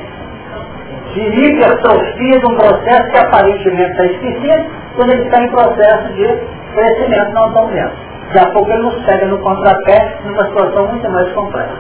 [1.14, 6.42] de hipertrofia de um processo que aparentemente está esquecido, quando ele está em processo de
[6.74, 7.96] crescimento não tão lento.
[8.34, 11.78] Daqui a pouco ele nos pega no contrapé numa situação muito mais complexa.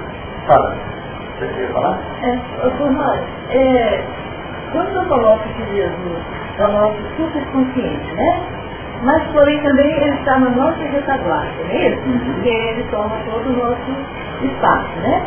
[0.47, 0.75] Fala.
[1.39, 1.99] Você quer falar?
[2.21, 3.15] É, Formal,
[3.49, 4.03] é,
[4.71, 6.21] quando eu coloco que Jesus
[6.59, 8.43] é o nosso superconsciente, né?
[9.03, 12.01] Mas porém também ele está na nossa retaguarda, não é isso?
[12.07, 12.19] Uhum.
[12.19, 13.91] Porque ele toma todo o nosso
[14.41, 15.23] espaço, né?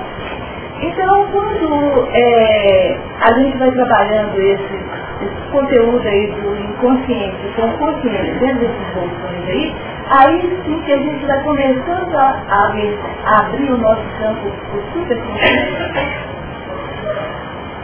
[0.80, 4.74] Então, quando é, a gente vai trabalhando esse,
[5.22, 9.74] esse conteúdo aí do inconsciente com o consciente dentro desses bolsões aí,
[10.10, 14.82] aí sim que a gente vai começando a, abrir, a abrir o nosso campo do
[14.92, 16.36] superconsciente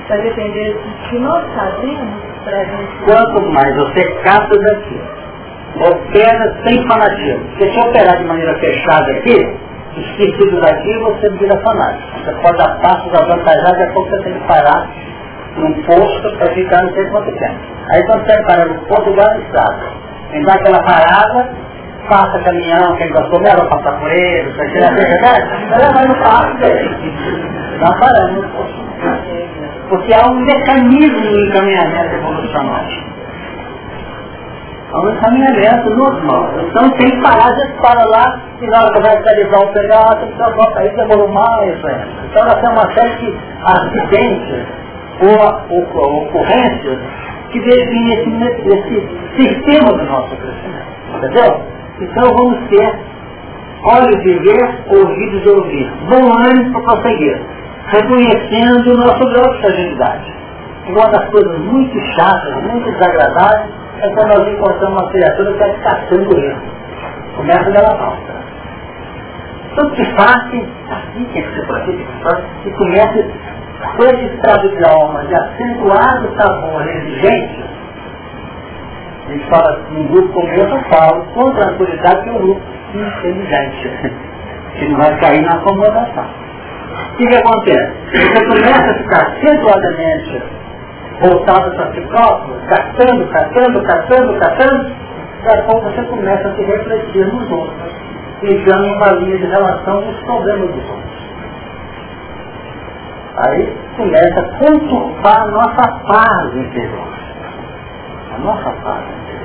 [0.07, 3.05] para depender do que nós fazemos para a gente...
[3.05, 5.01] Quanto mais você capta daqui,
[5.81, 7.47] opera sem fanatismo.
[7.59, 12.19] Se você operar de maneira fechada aqui, esquecido daqui, você vira fanático.
[12.19, 14.89] Você pode dar passos avantajados, daqui a pouco você tem que parar
[15.57, 17.59] num posto para ficar não sei quanto tempo.
[17.91, 20.03] Aí quando você para no posto, igual estrada.
[20.31, 21.51] Tem dar aquela parada,
[22.09, 25.47] passa caminhão, quem gostou mesmo, passar por ele, você tira a verdade,
[25.95, 26.53] mas não passa.
[27.81, 28.83] Não parando no.
[29.89, 33.12] Porque há um mecanismo no encaminhamento evolucional.
[34.93, 36.51] É um encaminhamento normal.
[36.69, 40.31] Então tem que parar, para lá, e na hora que vai realizar o pegar, tem
[40.31, 41.79] que volta aí, demorou mais.
[41.79, 43.35] Então nós temos uma série de
[43.65, 44.67] acidentes
[45.23, 46.99] ou, ocorrências
[47.51, 49.09] que definem esse, esse
[49.41, 50.93] sistema do nosso crescimento.
[51.17, 51.63] Entendeu?
[52.01, 53.13] Então vamos ter
[53.85, 55.93] olhos de ver, ouvidos de ouvir.
[56.09, 57.41] Bom ânimo para prosseguir.
[57.87, 60.33] Reconhecendo o nosso grau de fragilidade.
[60.89, 65.91] Uma das coisas muito chatas, muito desagradáveis, é quando nós encontramos uma criatura que está
[65.91, 66.63] caçando erro.
[67.37, 68.33] Começa dela falta.
[69.73, 70.57] Então que faça,
[70.91, 72.07] assim que ser por aqui,
[72.67, 73.31] e comece
[73.97, 77.65] com esse estado de alma de acentuado sabor exigente,
[79.25, 82.61] a gente fala, um grupo como eu, eu falo com tranquilidade que é um grupo
[82.93, 84.15] inteligente,
[84.79, 86.27] que não vai cair na acomodação.
[86.93, 87.93] O que, que acontece?
[88.11, 90.43] Você começa a ficar acentuadamente
[91.23, 94.93] voltado para si próprio, catando, catando, catando, catando,
[95.45, 97.95] daqui a pouco você começa a se refletir nos outros,
[98.43, 101.13] entrando uma linha de relação com os problemas dos outros.
[103.47, 107.09] Aí começa a conturbar a nossa paz interior.
[108.35, 109.43] A nossa paz interior.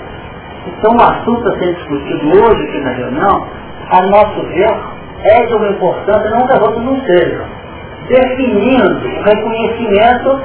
[0.67, 3.47] Então o assunto a ser discutido hoje aqui na reunião,
[3.91, 4.77] a nosso ver,
[5.23, 7.45] é de uma importância não que as não sejam,
[8.07, 10.41] definindo o reconhecimento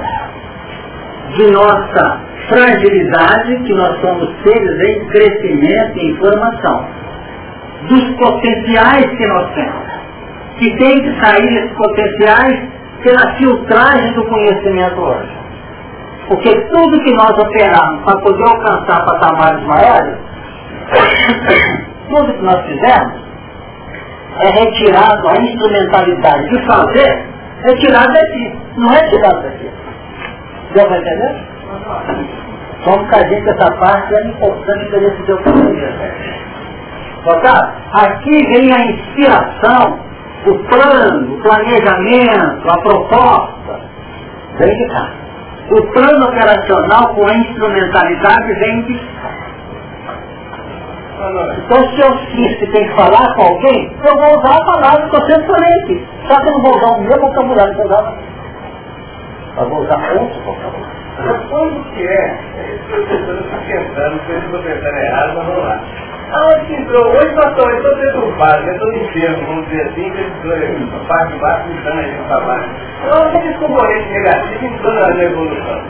[1.36, 6.86] de nossa fragilidade, que nós somos seres em crescimento e informação,
[7.88, 9.86] dos potenciais que nós temos,
[10.58, 12.68] que tem que sair esses potenciais
[13.02, 15.42] pela filtragem do conhecimento hoje.
[16.28, 20.16] Porque tudo que nós operamos para poder alcançar patamares maiores,
[22.08, 23.22] tudo que nós fizemos,
[24.40, 27.24] é retirado a instrumentalidade de fazer,
[27.64, 29.81] retirado daqui, não é tirado daqui.
[30.74, 31.34] Deu para entender?
[32.84, 35.38] Vamos cair com essa parte, é importante para esse teu
[37.24, 37.74] Notar?
[37.92, 40.00] Aqui vem a inspiração,
[40.46, 43.80] o plano, o planejamento, a proposta.
[44.58, 45.10] Vem de cá.
[45.70, 49.42] O plano operacional com a instrumentalidade vem de cá.
[51.64, 55.08] Então se eu sinto que tem que falar com alguém, eu vou usar a palavra
[55.08, 56.06] que eu sempre falei aqui.
[56.26, 58.31] Só que eu não vou usar o meu vocabulário que eu.
[59.56, 61.02] Eu vou usar outro vocabulário.
[61.18, 62.38] Mas quando que é?
[62.88, 63.04] Estou
[63.66, 65.80] tentando, eu estou tentando errado, mas vamos lá.
[66.32, 67.12] Aonde entrou?
[67.12, 71.32] Hoje pastor, eu estou preocupado, eu estou enfermo, vamos dizer assim, que ele a parte
[71.34, 72.70] de baixo gritando a gente para baixo.
[73.14, 75.82] Onde esse componente negativo entrou na evolução?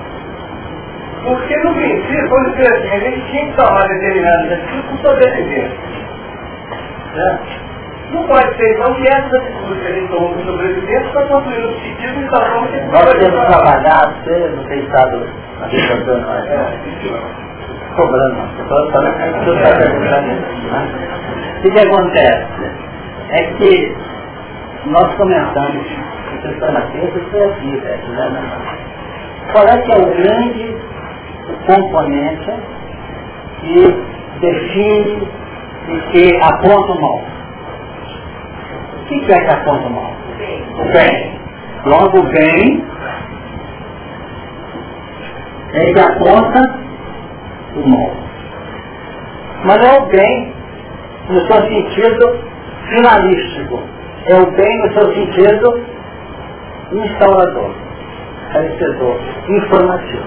[1.22, 5.70] Porque no princípio, vamos dizer assim, a gente tinha que tomar determinadas atitudes por sobreviver.
[7.14, 7.38] Né?
[8.12, 11.68] Não pode ser então que essa atitude que a gente tomou por sobrevivência está construindo
[11.68, 15.28] o sentido e está falando que Nós temos trabalhado, você não tem estado
[15.62, 16.44] ajudando nós.
[17.96, 18.36] Cobrando,
[21.58, 22.46] O que acontece?
[23.30, 23.96] É que
[24.86, 25.86] nós comentamos,
[26.42, 28.02] você está na terça, isso é aqui, velho.
[29.52, 30.76] Qual é que é o grande
[31.66, 32.52] componente
[33.60, 34.04] que
[34.40, 35.28] define
[35.88, 37.41] e que aponta o mal?
[39.02, 40.12] O que é que aponta o mal?
[40.78, 41.40] O bem.
[41.84, 42.84] Logo, o bem
[45.74, 46.60] é que aponta
[47.76, 48.12] o mal.
[49.64, 50.54] Mas é o bem
[51.28, 52.38] no seu sentido
[52.88, 53.82] finalístico.
[54.26, 55.84] É o bem no seu sentido
[56.92, 57.74] instaurador,
[58.52, 60.26] recebedor, informativo.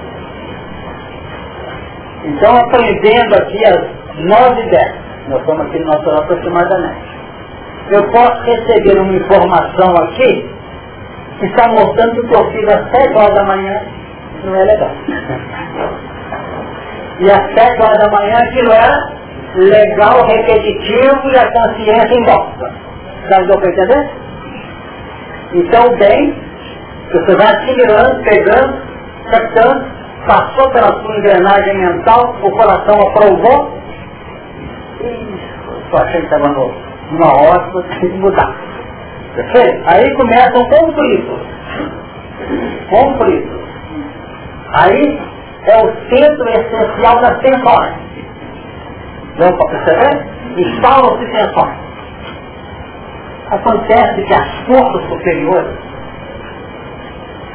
[2.25, 7.05] Então, aprendendo aqui as nove décadas, nós estamos aqui no nosso aproximadamente,
[7.91, 10.49] eu posso receber uma informação aqui
[11.39, 13.81] que está mostrando que eu fiz às sete horas da manhã,
[14.43, 14.91] não é legal.
[17.17, 19.15] E às sete horas da manhã aquilo era
[19.55, 22.73] legal, repetitivo e a consciência em volta.
[23.29, 24.25] Sabe o que eu?
[25.53, 26.35] Então, bem,
[27.11, 28.81] você vai acelerando, pegando,
[29.31, 29.85] captando,
[30.27, 33.79] passou pela sua engrenagem mental, o coração aprovou,
[35.01, 35.39] e
[35.91, 36.49] eu achei que estava
[37.11, 38.55] numa ótima, tem que mudar.
[39.35, 39.83] Perfeito?
[39.87, 41.39] Aí começa um conflito.
[42.89, 43.65] Conflito.
[44.73, 45.21] Aí
[45.67, 47.95] é o centro essencial das tensões.
[49.37, 50.25] Deu para perceber?
[50.57, 51.85] Instalam-se tensões.
[53.51, 55.77] Acontece que as forças superiores,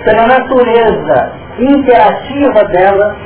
[0.04, 3.16] pela natureza interativa dela,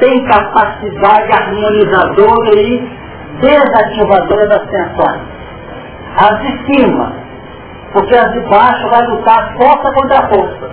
[0.00, 2.98] tem capacidade harmonizadora e
[3.40, 5.22] desativadora das tensões.
[6.16, 7.12] As de cima,
[7.92, 10.70] porque as de baixo vai lutar força contra força.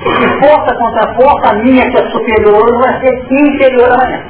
[0.00, 4.24] E força contra força, a minha que é superior vai ser inferior a minha.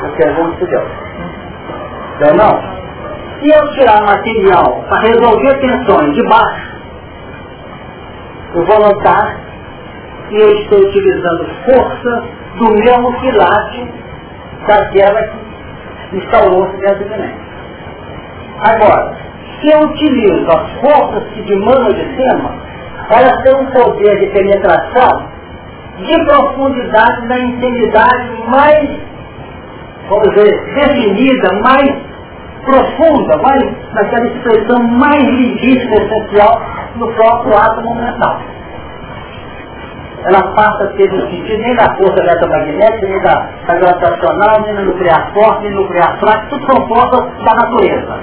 [0.00, 0.88] Porque é de Deus.
[2.16, 2.76] Então não?
[3.40, 6.76] Se eu tirar material para resolver tensões de baixo,
[8.54, 9.36] eu vou notar
[10.28, 12.24] que eu estou utilizando força
[12.56, 13.88] do mesmo quilate
[14.66, 15.45] daquela que
[16.12, 17.34] instaurou-se dentro de.
[18.60, 19.16] Agora,
[19.60, 22.54] se eu utilizo as forças que demandam de cima,
[23.10, 25.36] elas têm um poder de penetração
[25.98, 28.90] de profundidade na intimidade mais,
[30.08, 31.96] vamos dizer, definida, mais
[32.64, 33.62] profunda, mais,
[33.94, 36.60] naquela expressão mais legítima essencial
[36.96, 38.40] no próprio átomo mental
[40.26, 44.74] ela passa a ter no sentido nem da força eletromagnética, nem da, da gravitacional, nem
[44.74, 48.20] da nuclear forte, nem nuclear fraca, tudo são forças da natureza.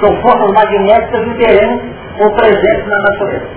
[0.00, 1.80] São forças magnéticas do terreno
[2.20, 3.48] ou presentes na natureza.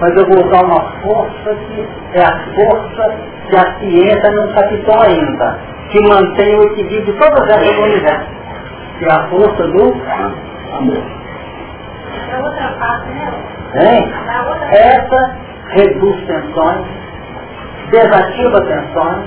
[0.00, 3.14] mas eu vou usar uma força que é a força
[3.48, 5.58] que a ciência não captou ainda,
[5.90, 8.26] que mantém o equilíbrio de todas as do universo,
[8.98, 9.94] que é a força do
[10.76, 11.04] amor.
[12.32, 13.98] É outra parte, né?
[13.98, 14.12] Hein?
[14.72, 16.86] Essa reduz tensões,
[17.90, 19.24] desativa tensões,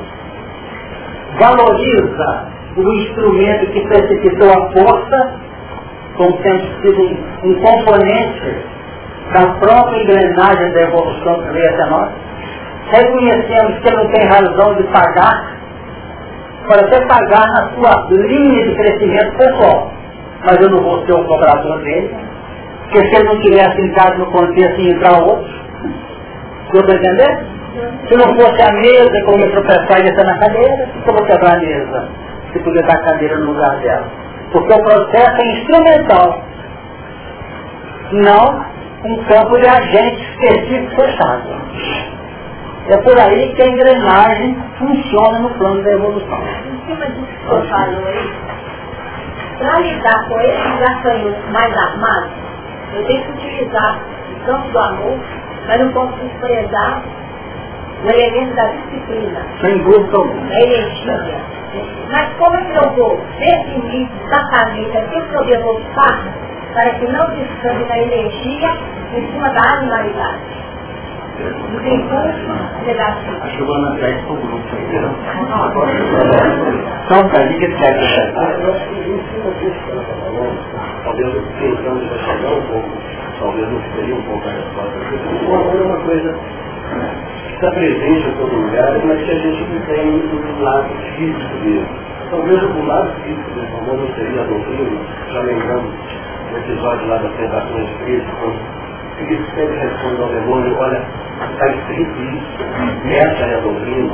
[1.39, 5.33] valoriza o instrumento que precipitou a força,
[6.15, 7.01] como tendo sido
[7.43, 8.65] um, componente
[9.33, 12.09] da própria engrenagem da evolução que veio até nós.
[12.91, 15.59] Reconhecemos que não tem razão de pagar,
[16.67, 19.91] para até pagar na sua linha de crescimento pessoal.
[20.45, 22.15] Mas eu não vou ser o cobrador dele,
[22.83, 25.59] porque se ele não tivesse entrado no contexto e entrar outro,
[26.71, 27.59] Deu entender?
[28.07, 31.59] Se não fosse a mesa, como eu tropeçar e descer na cadeira, vou quebrar a
[31.59, 32.09] mesa?
[32.51, 34.07] Se podia dar a cadeira no lugar dela.
[34.51, 36.43] Porque o processo é instrumental.
[38.11, 38.65] Não
[39.05, 41.61] um campo de agente específico fechado.
[42.89, 46.39] É por aí que a engrenagem funciona no plano da evolução.
[46.39, 48.31] Em cima disso que eu aí,
[49.59, 52.31] para lidar com esses gafanhotos mais armados,
[52.95, 53.99] eu tenho que utilizar
[54.31, 55.19] o campo do amor
[55.69, 57.03] mas não posso desprezar
[58.03, 59.45] o elemento da disciplina.
[59.61, 60.47] Sem dúvida alguma.
[60.47, 61.37] Da energia.
[62.11, 66.27] Mas como é que eu vou definir exatamente aquilo que eu devo ocupar
[66.73, 68.71] para que não descanse da energia
[69.13, 70.39] em cima da animalidade?
[71.39, 73.43] Dos impulsos negativos.
[73.43, 74.65] Acho que eu vou na frente pro grupo.
[77.05, 78.33] Então, tá, diga que deve ser.
[81.03, 84.99] Talvez pensando em chegar um pouco talvez não seria um pouco a resposta.
[85.47, 86.39] O amor é uma coisa
[87.47, 91.55] que está presente em todo lugar, mas que a gente não tem no lado físico
[91.63, 91.87] dele.
[92.29, 94.99] Talvez o lado físico desse amor não seria a doutrina,
[95.31, 95.91] já lembramos
[96.51, 98.88] no episódio lá das tentações de Cristo, quando
[99.25, 101.01] Cristo sempre responde ao demônio, olha,
[101.51, 102.47] está escrito isso,
[103.09, 104.13] essa é a doutrina,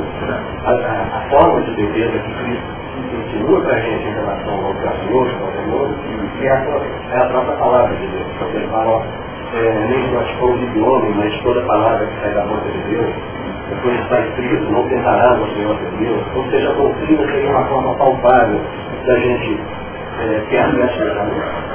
[0.64, 4.74] a, a, a forma de viver que Cristo continua para a gente em relação ao
[4.74, 5.96] Criador, ao demônio,
[6.42, 8.26] é a, é a própria palavra de Deus.
[8.38, 9.02] Porque ele fala,
[9.54, 12.82] é, nem que nós fomos de homem, mas toda palavra que sai da boca de
[12.90, 13.14] Deus,
[13.68, 16.22] depois está escrito, não tentarás o Senhor de Deus.
[16.34, 18.60] Ou seja, a doutrina seria uma forma palpável
[19.06, 19.60] da gente
[20.20, 21.65] é, ter acesso a ela.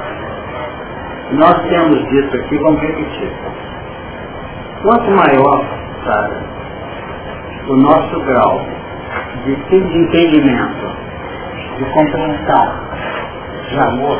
[1.31, 3.31] Nós temos dito aqui, vamos repetir.
[4.81, 5.65] Quanto maior,
[6.03, 6.43] Sara,
[7.67, 8.65] o nosso grau
[9.45, 10.95] de entendimento
[11.77, 12.73] de compreensão,
[13.69, 14.19] de amor,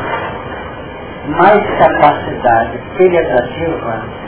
[1.28, 4.22] mais capacidade penetrativa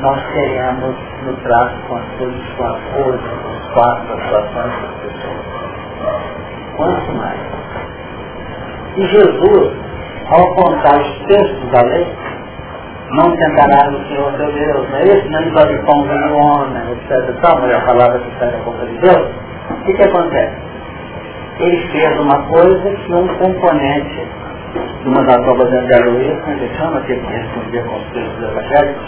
[0.00, 4.82] nós teremos no trato com as coisas, com as coisas, com os fatos, as situações
[4.82, 5.46] das pessoas.
[6.76, 7.40] Quanto mais.
[8.96, 9.83] E Jesus,
[10.30, 12.06] ao contar os textos da lei,
[13.10, 15.30] não tentará o Senhor teu Deus, não é isso?
[15.30, 17.40] Não engole pão do homem, etc.
[17.42, 19.28] Tal, mas a palavra que sai da boca de Deus.
[19.70, 20.74] O que, que acontece?
[21.58, 24.26] ele fez uma coisa que um componente
[25.02, 28.42] de uma das obras de Andaluia, como ele chama, que ele respondia com os textos
[28.42, 29.04] evangélicos,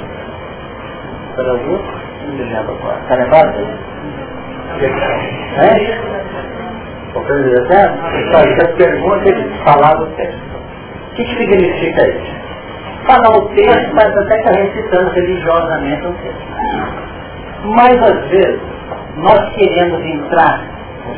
[1.36, 1.80] Brasil,
[2.26, 3.58] não me lembro agora, está lembrado?
[5.58, 6.16] É?
[7.14, 10.55] O presidente fazia pergunta e falava o texto.
[11.16, 12.46] Que, que significa isso?
[13.06, 16.46] Falar o texto, mas até que recitando religiosamente o texto.
[17.64, 18.60] Mas às vezes,
[19.16, 20.64] nós queremos entrar,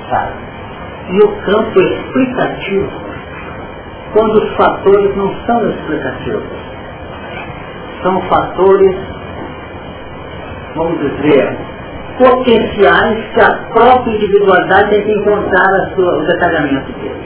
[0.09, 0.33] sabe,
[1.11, 3.09] e o campo explicativo
[4.13, 6.59] quando os fatores não são explicativos.
[8.03, 8.97] São fatores,
[10.77, 11.59] vamos dizer,
[12.19, 17.21] potenciais que a própria individualidade tem que encontrar sua, o detalhamento dele.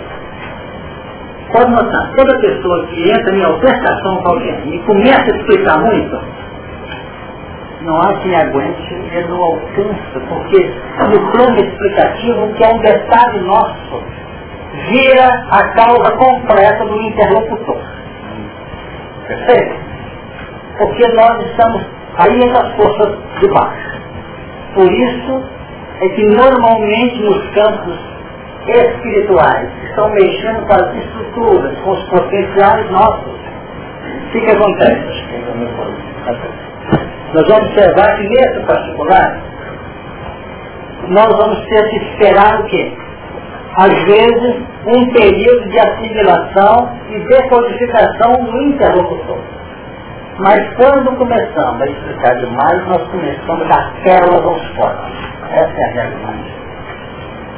[1.52, 6.18] Pode notar, toda pessoa que entra em altercação com alguém e começa a explicar muito,
[7.82, 10.74] não há quem aguente, ele não alcança, porque
[11.10, 14.02] no plano explicativo, que é um detalhe nosso,
[14.88, 17.82] vira a causa completa do interlocutor.
[19.26, 19.76] Perfeito?
[20.78, 21.82] Porque nós estamos
[22.16, 24.00] aí nas forças de baixo.
[24.74, 25.42] Por isso
[26.00, 28.11] é que normalmente nos campos
[28.68, 35.24] espirituais, que estão mexendo com as estruturas, com os potenciais nossos, o que, acontece?
[37.34, 39.40] Nós vamos observar que nesse particular,
[41.08, 42.92] nós vamos ter que esperar o quê?
[43.76, 49.38] Às vezes, um período de assimilação e decodificação do interlocutor.
[50.38, 55.14] Mas quando começamos a explicar demais, nós começamos a pérolas aos fortes.
[55.50, 56.54] Essa é a realidade.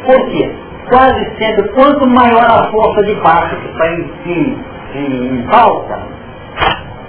[0.04, 0.63] Por quê?
[0.88, 4.64] Quase sempre, quanto maior a força de baixo que está em, em,
[4.94, 5.98] em, em pauta,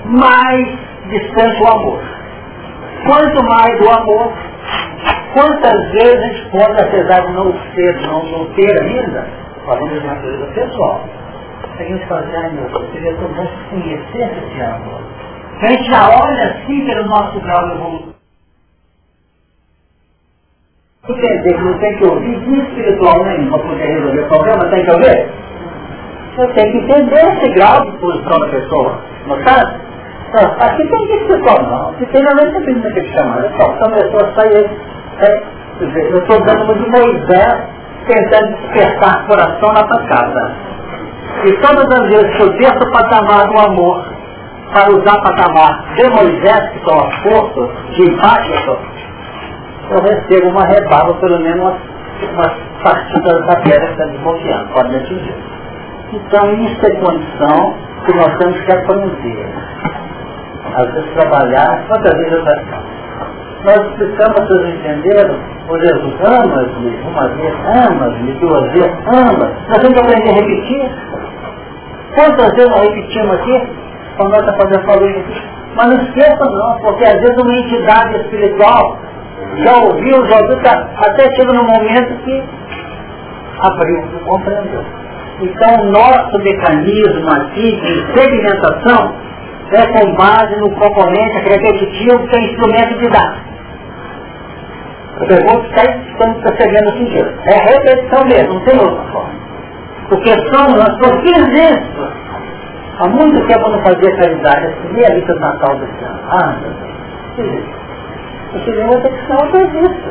[0.06, 0.68] mais
[1.10, 2.00] distante o amor.
[3.06, 4.34] quanto mais o amor,
[5.34, 9.28] quantas vezes a gente pode, apesar de não ser, não, não ter ainda,
[9.66, 11.02] falando de natureza pessoal,
[11.78, 15.02] a gente fala assim, ai meu Deus, seria tão bom conhecer esse amor.
[15.62, 18.15] A gente já olha assim pelo nosso grau de evolução.
[21.08, 24.84] Entender que não tem que ouvir de espiritual nenhum para poder resolver o problema, tem
[24.84, 25.30] que ouvir?
[26.36, 29.86] Você tem que entender esse grau de posição da pessoa, não sabe?
[30.60, 33.44] Aqui tem que espiritual não, aqui tem realmente que tem que chamar.
[33.56, 34.50] Só a pessoa sai
[35.22, 35.44] é,
[35.80, 37.56] eu estou dando de Moisés
[38.08, 40.56] tentando despertar o coração na tua casa.
[41.46, 44.06] E todas as vezes que eu desço o patamar do amor
[44.72, 48.78] para usar patamar de Moisés, que são as forças de impacto,
[49.90, 51.76] eu recebo uma rebaba, pelo menos umas,
[52.34, 55.36] umas partidas da pedra que está desbloqueando, pode me atingir.
[56.14, 57.74] Então isso é condição
[58.06, 59.50] que nós temos que aprender.
[60.76, 62.44] Às vezes trabalhar, quantas vezes eu
[63.66, 69.94] nós explicamos, vocês entenderam, o Jesus ama-me, uma vez ama-me, duas vezes ama Nós temos
[69.94, 70.92] que aprender a repetir.
[72.14, 73.70] Quantas vezes nós repetimos aqui?
[74.18, 75.26] Quando nós estamos fazendo falando
[75.76, 79.00] Mas não esqueça não, porque às vezes uma entidade espiritual
[79.64, 82.44] já ouviu, já ouviu, tá, até chega no momento que
[83.62, 84.84] abriu, compreendeu.
[85.42, 89.14] Então, nosso mecanismo aqui de segmentação
[89.72, 93.38] é com base no componente repetitivo que é instrumento de dar.
[95.18, 95.84] A pergunta está
[96.18, 97.34] quando está chegando no sentido.
[97.46, 99.36] É repetição mesmo, não tem outra forma.
[100.10, 102.26] Porque somos nós, que isso?
[103.00, 106.20] Há muito tempo eu não fazia caridade, assim, e a lista natal desse ano.
[106.30, 107.85] Ah, meu Deus.
[108.56, 110.10] Eu tive questão que é isso.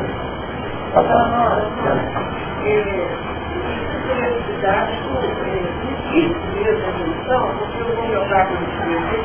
[7.57, 8.69] porque eu vou jogar com os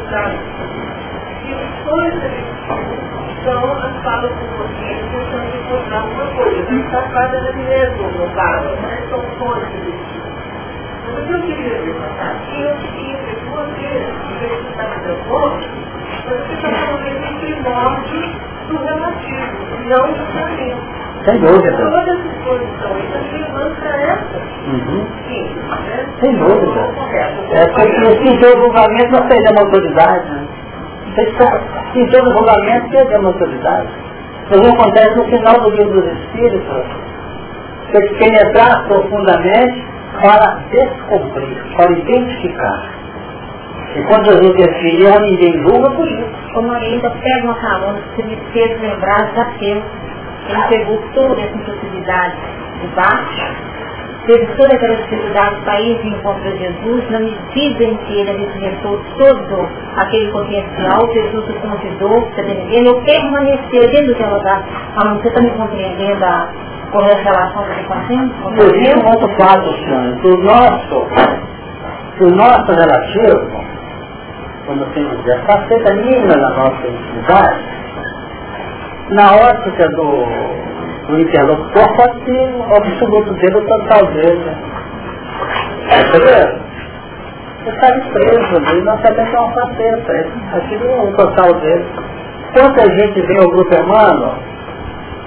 [0.08, 0.38] sabe?
[1.44, 2.24] E os sonhos
[3.40, 6.60] então, as falas do consciente tentando encontrar uma coisa.
[6.60, 9.02] A gente está fazendo mesmo no caso, né?
[9.10, 9.94] São fontes
[11.06, 13.86] Mas o que eu queria levantar aqui é o seguinte, que você,
[14.30, 15.68] em vez de estar dando conta,
[16.26, 19.52] você está falando em primórdio do relativo,
[19.86, 21.00] não do caminho.
[21.24, 21.76] Sem dúvida.
[21.76, 24.38] Todas as exposições também vão para essa.
[24.66, 25.06] Uhum.
[25.28, 26.06] Sim, né?
[26.20, 26.80] Sem dúvida.
[27.52, 30.30] É porque o julgamento não seja uma autoridade.
[30.30, 30.48] Né?
[31.94, 33.88] Em todo julgamento perdemos autoridade.
[34.50, 36.86] Isso acontece no final do livro dos Espíritos.
[37.92, 39.86] Tem que penetrar profundamente
[40.22, 42.99] para descobrir, para identificar.
[43.96, 46.30] E quando Jesus definiu, ninguém julga por isso.
[46.54, 49.84] Como ainda pega uma carona, que me fez lembrar da Deus.
[50.48, 52.36] Ele pegou toda essa possibilidade
[52.80, 53.70] de baixo
[54.26, 58.30] teve toda aquela dificuldade para ir de encontro a Jesus, na medida em que ele
[58.30, 62.86] alimentou todo aquele potencial, Jesus o convidou, você está entendendo?
[62.86, 64.64] Eu permanecer dentro daquela lugar.
[64.96, 66.48] Ah, você está me compreendendo a,
[66.92, 68.34] com a relação que eu estou fazendo?
[68.42, 71.06] Por isso, um outro fato, senhor, que o nosso,
[72.16, 73.69] que o nosso relativo,
[74.70, 77.60] quando temos essa faceta mínima da nossa intimidade,
[79.10, 80.60] na ótica do
[81.12, 84.56] o interlocutor pode ser o absoluto dele, o total dele.
[85.86, 86.60] Entendeu?
[87.64, 90.12] Você está preso ali, nós sabemos que é uma faceta,
[90.52, 91.86] aquilo é o total dele.
[92.52, 94.34] Quanta gente vem ao grupo humano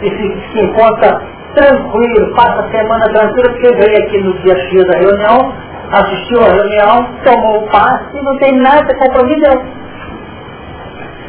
[0.03, 1.21] e se, se encontra
[1.53, 5.53] tranquilo, passa a semana tranquila, porque veio aqui no dia X da reunião,
[5.93, 9.61] assistiu a reunião, tomou o passe e não tem nada compromisso.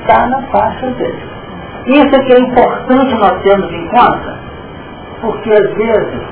[0.00, 1.22] Está na faixa dele.
[1.86, 4.38] Isso é que é importante nós termos em conta,
[5.20, 6.22] porque às vezes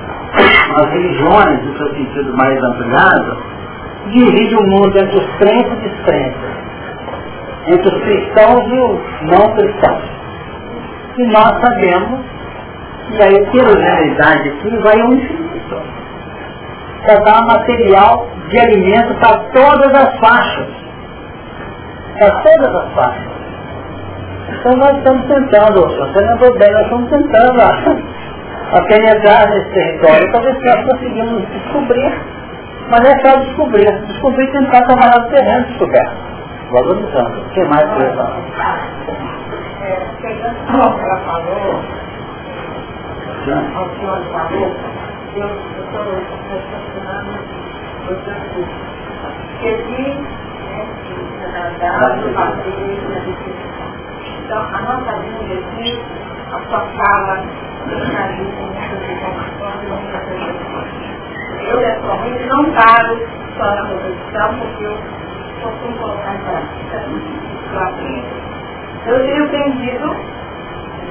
[0.79, 3.37] as religiões, no seu sentido mais ampliado,
[4.09, 6.41] dividem o mundo entre os crentes e descrentes,
[7.67, 10.05] entre os cristãos e os não cristãos.
[11.19, 12.21] E nós sabemos,
[13.11, 15.43] e pela realidade aqui vai unificar
[17.03, 20.69] para dar material de alimento para todas as faixas.
[22.19, 23.33] Para todas as faixas.
[24.49, 27.91] Então nós estamos tentando, você não bem, nós estamos tentando, acho
[28.73, 32.13] a penetrar nesse território para ver se nós conseguimos descobrir.
[32.91, 34.07] Mas é só descobrir.
[34.07, 36.17] Descobrir e tentar trabalhar no terreno descoberto.
[36.71, 37.41] Valorizando.
[37.41, 38.03] O que mais que?
[39.83, 41.83] É, pegando o que ela falou,
[43.33, 44.77] o senhor falou,
[45.35, 46.05] eu estou
[46.51, 47.33] reflexionando
[48.09, 48.43] outras
[49.55, 50.81] Esqueci, né,
[51.41, 52.23] da realidade,
[54.45, 55.91] Então, a nossa vida aqui,
[56.53, 57.35] a sua fala,
[61.71, 63.15] eu, pessoalmente, não paro
[63.57, 64.97] só na posição, porque eu
[65.63, 66.99] costumo colocar em prática
[69.07, 70.09] Eu tenho aprendido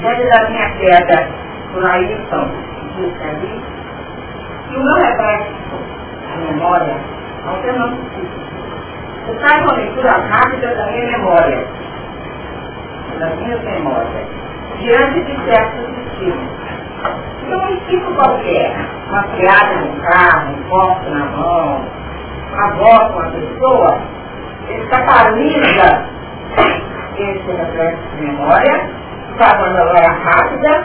[0.02, 1.30] dentro da minha queda
[1.74, 2.52] por aí, então,
[3.30, 3.71] ali,
[4.72, 5.54] e o meu reflexo,
[6.34, 6.98] a memória,
[7.46, 7.90] não tem não
[9.28, 11.68] Você faz uma leitura rápida da minha memória,
[13.20, 14.26] da minha memória,
[14.80, 16.62] diante de certos estímulos.
[17.44, 18.76] Então, um estímulo qualquer,
[19.10, 21.86] uma criada no carro, um copo na mão,
[22.58, 24.02] a voz de uma pessoa,
[24.70, 26.06] ele catalisa
[27.18, 28.90] esse reflexo de memória,
[29.40, 30.84] uma memória rápida,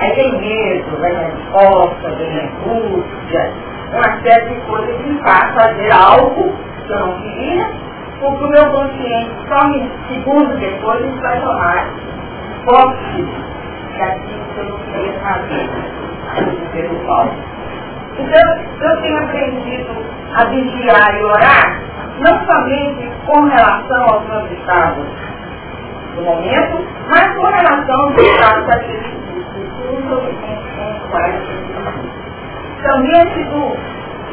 [0.00, 3.52] aí tem medo, vem a resposta, vem a angústia,
[3.92, 6.52] uma série de coisas que me faz fazer algo
[6.86, 7.70] que eu não queria,
[8.20, 11.86] porque o meu consciente, só me segundos depois, ele vai tomar
[12.64, 13.28] posse
[13.98, 15.70] daquilo que eu não queria fazer,
[16.72, 17.28] pelo qual.
[18.18, 20.04] Então, eu tenho aprendido
[20.36, 21.80] a vigiar e orar,
[22.18, 25.06] não somente com relação aos meus estados
[26.14, 29.20] do momento, mas com relação aos estados daqueles
[29.90, 30.22] futuro
[32.78, 33.76] Então, diante do,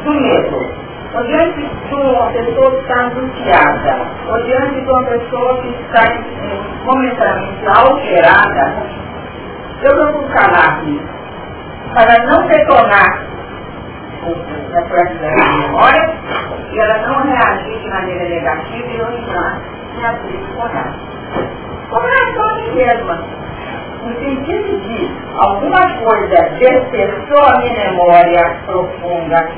[0.04, 0.74] do medo,
[1.14, 6.04] ou diante de uma pessoa que está angustiada, ou diante de uma pessoa que está
[6.04, 8.82] eh, momentaneamente alterada,
[9.82, 11.02] eu não vou calar-me
[11.94, 13.28] para não retornar
[14.24, 16.14] reflexo da memória
[16.70, 19.60] e ela não reagir de maneira negativa e não entrar
[19.96, 20.62] em atrito com
[22.42, 23.14] a mim mesma,
[24.04, 29.50] no sentido de alguma coisa despertou a minha memória profunda,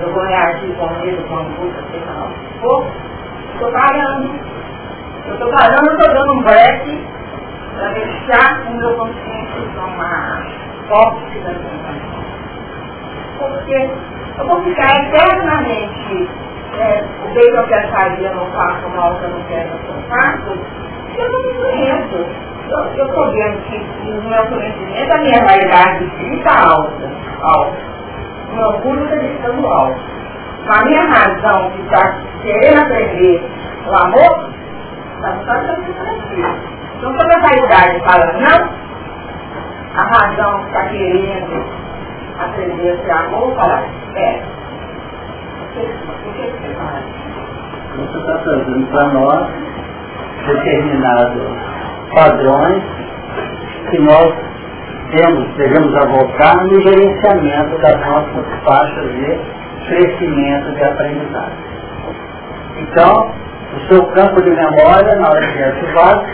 [0.00, 2.86] eu vou reagir com medo, com angústia, seja lá que for,
[3.54, 4.58] estou parando.
[5.26, 7.06] Eu estou parando, estou dando um break
[7.74, 10.46] para deixar o meu consciente tomar
[10.88, 11.78] posse da minha
[13.38, 13.90] porque
[14.38, 16.28] eu vou ficar eternamente
[16.74, 17.66] é, o bem que eu
[18.24, 21.54] eu não faço, o mal que eu não quero eu não faço, eu não me
[21.54, 22.26] conheço.
[22.70, 23.78] Eu estou vendo que
[24.10, 26.04] no meu conhecimento a minha realidade
[26.34, 27.10] está alta,
[27.42, 27.78] alta.
[28.50, 30.00] O meu orgulho está estando alto.
[30.68, 33.42] A minha razão que está querendo aprender
[33.86, 34.50] o amor,
[35.16, 36.56] está só tranquilo.
[36.98, 38.68] Então quando a realidade fala não,
[39.96, 41.64] a razão está querendo
[42.38, 44.42] aprender esse amor, falar, é.
[47.96, 49.48] Você está trazendo para nós
[50.46, 51.42] determinados
[52.14, 52.82] padrões
[53.90, 54.34] que nós
[55.10, 59.40] temos, devemos a voltar no gerenciamento das nossas faixas de
[59.88, 61.68] crescimento de aprendizagem.
[62.76, 63.32] Então,
[63.76, 66.24] o seu campo de memória, na hora de ativar,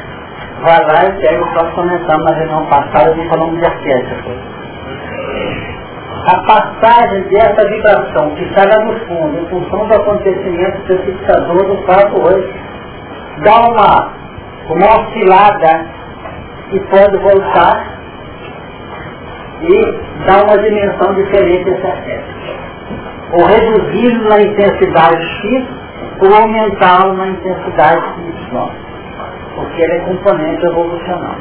[0.62, 4.54] vai lá e pega o que nós na reunião passada e falamos de arquétipo
[6.26, 11.76] a passagem dessa vibração que está lá no fundo, em função do acontecimento precipitador do
[11.86, 12.50] fato hoje,
[13.44, 14.12] dá uma,
[14.70, 15.86] uma oscilada
[16.72, 17.94] e pode voltar
[19.62, 22.34] e dar uma dimensão diferente desse aspecto.
[23.32, 25.66] Ou reduzi-lo na intensidade X
[26.20, 28.02] ou aumentá-lo na intensidade
[28.50, 28.68] Y.
[29.54, 31.36] Porque ele é componente evolucional.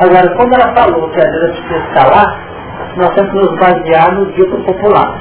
[0.00, 2.40] Agora, quando ela falou que a vida precisa escalar,
[2.96, 5.20] nós temos que nos basear no dito popular,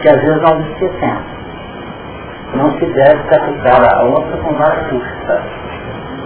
[0.00, 1.37] que às vezes nós esquecemos.
[2.54, 5.42] Não se deve catucar a outra com vara curta.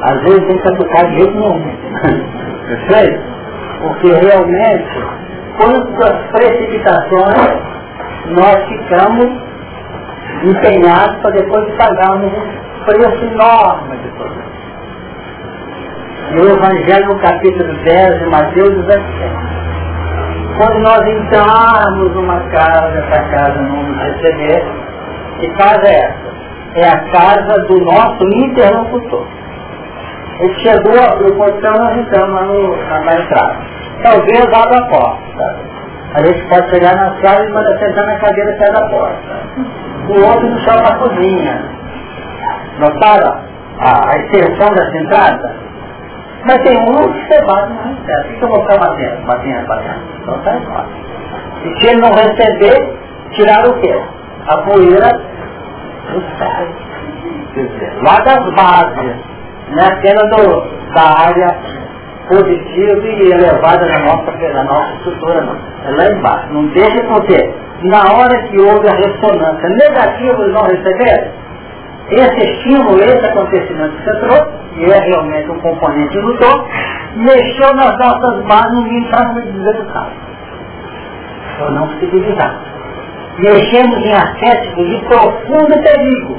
[0.03, 1.77] Às vezes tem que catucar de jeito nenhum.
[2.67, 3.23] Perfeito?
[3.83, 5.05] Porque realmente,
[5.59, 7.73] com as precipitações,
[8.31, 9.43] nós ficamos
[10.45, 14.43] empenhados para depois pagarmos um preço enorme de tudo.
[16.33, 19.53] E o Evangelho no capítulo 10 de Mateus diz assim,
[20.57, 24.65] quando nós entrarmos numa casa, essa casa não nos receber,
[25.43, 26.33] que casa é essa?
[26.75, 29.27] É a casa do nosso interlocutor.
[30.41, 33.57] Ele chegou, o portão, nós entramos no, na, na entrada.
[34.03, 35.73] Talvez abra a porta.
[36.15, 39.17] A gente pode chegar na sala e mandar sentar na cadeira e da porta.
[40.09, 41.63] O outro no chão na cozinha.
[42.79, 43.41] Notaram
[43.81, 45.55] a, a extensão dessa entrada?
[46.45, 48.35] Mas tem um que você bate no recebe.
[48.35, 49.27] O que eu vou ficar batendo?
[49.27, 50.01] Batendo, batendo.
[50.21, 50.87] Então tá igual.
[51.65, 52.99] E se ele não receber,
[53.33, 54.03] tirar o quê?
[54.49, 55.32] A poeira.
[58.03, 59.17] Lá das bases,
[59.71, 59.87] né?
[59.87, 61.57] Apenas do, da área
[62.29, 65.57] positiva e elevada na nossa, na nossa estrutura, não.
[65.85, 66.53] É lá embaixo.
[66.53, 67.55] Não deixa acontecer.
[67.85, 71.33] Na hora que houve a ressonância negativa, eles não receberam,
[72.11, 76.69] esse estímulo, esse acontecimento que você trouxe, e é realmente um componente dom,
[77.17, 80.11] mexeu nas nossas bases, ninguém está no deseducado.
[81.61, 82.72] Ou não civilizado.
[83.39, 86.39] Mexemos em arquétipos de profundo perigo.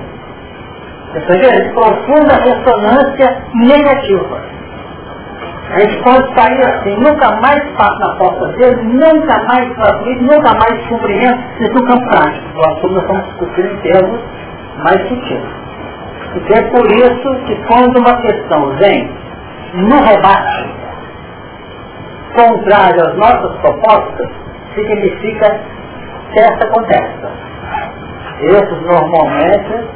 [1.14, 1.64] Você vendo?
[1.64, 4.42] De profunda ressonância negativa.
[5.70, 10.54] A gente pode sair assim, nunca mais passa na porta dele, nunca mais facilita, nunca
[10.54, 12.48] mais cumprimento, isso campo prático.
[12.54, 14.20] Nós estamos discutindo em termos
[14.84, 15.42] mais sutis.
[16.36, 19.12] Então é por isso que quando uma questão vem
[19.74, 20.74] no rebate
[22.36, 24.30] contrário às nossas propostas,
[24.76, 25.60] significa
[26.40, 27.14] essa acontece.
[28.42, 29.88] Esses normalmente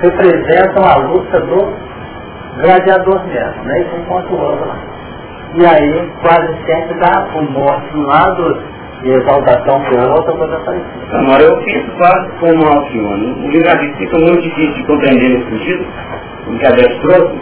[0.00, 1.72] representam a luta do
[2.62, 3.80] gladiador mesmo, né?
[3.80, 4.70] Isso enquanto o outro.
[5.54, 8.62] E aí quase sempre dá um morte de um lado
[9.02, 11.18] e exaltação para o outro, coisa parecida.
[11.18, 13.46] Agora eu penso quase como o Alcione.
[13.46, 15.86] O livro fica muito difícil de compreender nesse sentido,
[16.48, 17.38] o que a Beth trouxe,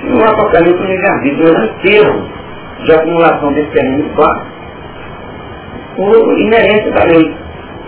[0.00, 2.28] se não apocalipse no livro mas um termo
[2.84, 4.46] de acumulação desse terreno espaço,
[5.96, 7.43] por inerência da lei.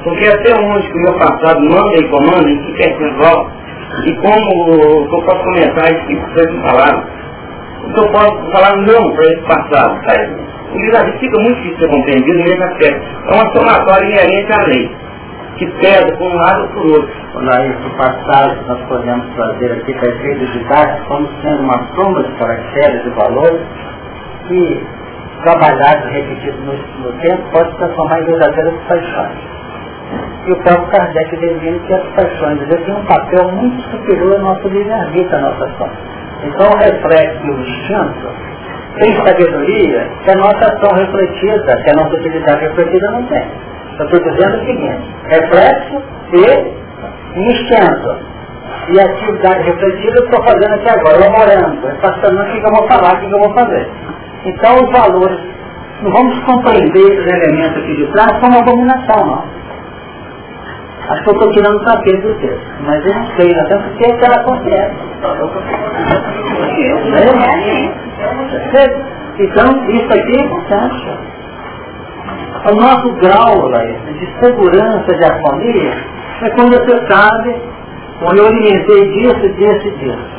[0.06, 3.50] Porque até onde que o meu passado manda e comanda, em que percentual,
[4.04, 7.02] e como eu posso comentar isso que vocês falaram,
[7.82, 10.36] o que eu posso falar não para esse passado, sabe?
[10.72, 13.02] O livro fica muito difícil de ser compreendido nesse aspecto.
[13.26, 14.96] É uma somatória inerente à lei,
[15.56, 17.10] que pesa por um lado ou por outro.
[17.34, 21.84] Olha isso, o passado que nós podemos trazer aqui para efeitos didáticos como sendo uma
[21.96, 23.60] soma de caracteres e valores
[24.46, 24.86] que,
[25.42, 29.55] trabalhados repetidos no, no tempo, pode transformar em verdadeiras paixões.
[30.46, 34.42] E o próprio Kardec define que as paixões ele têm um papel muito superior ao
[34.42, 35.90] nosso livre-arbítrio, à nossa ação.
[36.44, 38.56] Então o reflexo e o instinto
[39.00, 43.46] tem sabedoria que a nossa ação refletida, que a nossa utilidade refletida não tem.
[43.98, 48.36] Eu estou dizendo o seguinte, reflexo e instinto.
[48.88, 52.88] E a atividade refletida eu estou fazendo aqui agora, elaborando, passando o que eu vou
[52.88, 53.88] falar, o que eu vou fazer.
[54.44, 55.40] Então os valores,
[56.02, 59.65] não vamos compreender os elementos aqui de trás como abominação, não.
[61.08, 64.04] Acho que eu estou tirando o tapete do texto, mas eu não sei, até porque
[64.04, 64.96] é que ela acontece.
[69.38, 71.18] Então, isso aqui é importante.
[72.68, 73.70] O nosso grau
[74.18, 75.92] de segurança, de harmonia,
[76.42, 77.54] é quando você sabe,
[78.18, 80.36] quando eu alimentei disso, disso e disso.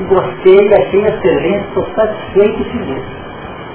[0.00, 3.02] E gostei, achei excelente, estou satisfeito e feliz.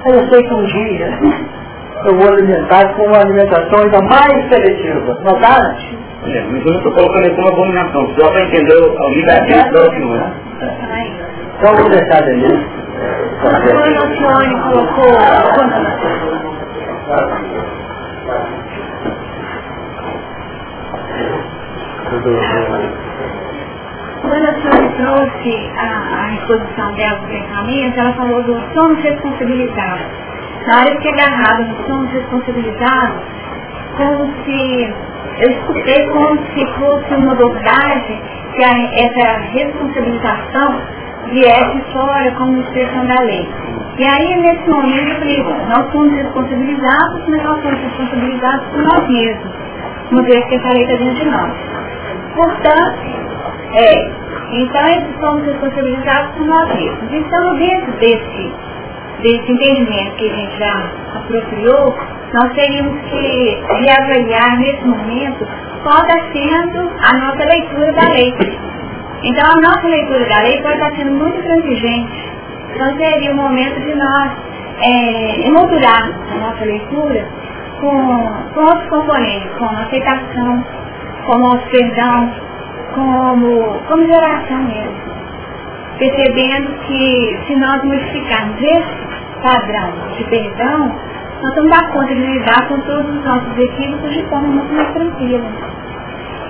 [0.05, 1.19] Aí eu sei que um dia
[2.05, 5.17] eu vou alimentar com uma alimentação ainda mais seletiva.
[5.23, 5.75] Notaram?
[6.25, 9.83] É, mas eu não estou colocando isso como abominação, só para entender o livre-arbítrio da
[9.83, 10.33] opinião.
[11.57, 12.67] Então vou deixar dele.
[13.41, 15.11] Quando o senhor colocou...
[24.21, 30.29] Quando a senhora trouxe a, a exposição dela do pensamento, ela falou do somos responsabilizados.
[30.67, 33.21] Na hora que agarrado no somos responsabilizados,
[33.97, 34.93] como se,
[35.39, 38.21] eu escutei como se fosse uma verdade
[38.55, 40.81] que a, essa responsabilização
[41.31, 43.47] viesse fora como expressão da lei.
[43.97, 49.09] E aí, nesse momento, eu falei, nós somos responsabilizados, mas nós somos responsabilizados por nós
[49.09, 49.51] mesmos,
[50.11, 51.51] uma vez que essa lei está dentro de nós.
[52.35, 53.19] Portanto,
[53.73, 54.11] é,
[54.51, 54.87] então
[55.19, 57.11] somos responsabilizados por nós mesmos.
[57.11, 58.53] Então, dentro desse,
[59.21, 61.95] desse entendimento que a gente já apropriou,
[62.33, 65.47] nós teríamos que reavaliar nesse momento
[65.83, 68.33] qual está sendo a nossa leitura da lei.
[69.23, 72.29] Então a nossa leitura da lei pode estar sendo muito transigente.
[72.73, 74.31] Então seria o momento de nós
[74.81, 77.27] é, emoldurar a nossa leitura
[77.81, 77.89] com,
[78.53, 80.65] com outros componentes, como aceitação,
[81.25, 82.33] como perdão,
[82.93, 85.18] como, como geração mesmo.
[85.99, 90.95] Percebendo que se nós modificarmos esse padrão de perdão,
[91.41, 94.93] nós vamos dar conta de lidar com todos os nossos equívocos de forma muito mais
[94.93, 95.51] tranquila.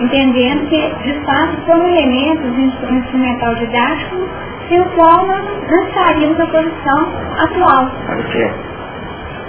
[0.02, 2.62] Entendendo que, de fato, são elementos de
[2.96, 4.30] instrumental didático
[4.70, 7.92] sem o qual nós não estaríamos na posição atual.
[8.06, 8.52] Por quê?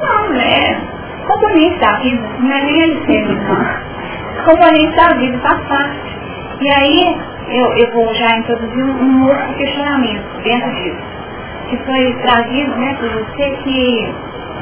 [0.00, 0.80] Não, é
[1.26, 4.44] componente da vida, não é nem ele ser, não.
[4.44, 6.16] Componente da vida, faz parte.
[6.60, 7.20] E aí,
[7.50, 11.02] eu, eu vou já introduzir um, um outro questionamento dentro disso,
[11.68, 14.14] que foi trazido né, por você que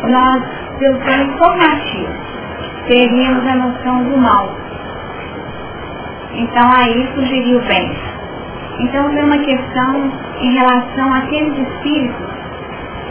[0.09, 0.43] nós,
[0.79, 2.09] pelo plano informativo,
[2.87, 4.55] teríamos a noção do mal.
[6.33, 7.93] Então aí surgiria o bem.
[8.81, 10.11] Então tem uma questão
[10.41, 12.27] em relação àqueles espíritos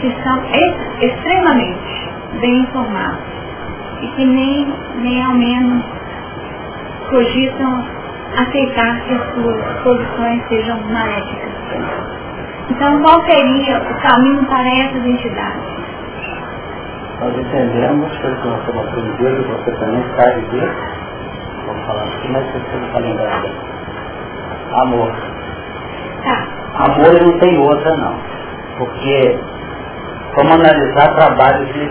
[0.00, 2.10] que são ex extremamente
[2.40, 3.20] bem informados
[4.02, 5.84] e que nem, nem ao menos
[7.10, 7.97] cogitam
[8.36, 11.52] aceitar que as suas posições sejam maléficas.
[12.70, 15.78] Então qual seria o caminho para essas entidades?
[17.20, 20.98] Nós entendemos que nós estamos aprendendo, você também sabe disso.
[21.66, 23.48] Vamos falar aqui, mas você não está lembrando.
[24.74, 25.12] Amor.
[26.22, 26.46] Tá.
[26.84, 28.14] Amor não tem outra não.
[28.78, 29.38] Porque
[30.34, 31.90] como analisar trabalhos de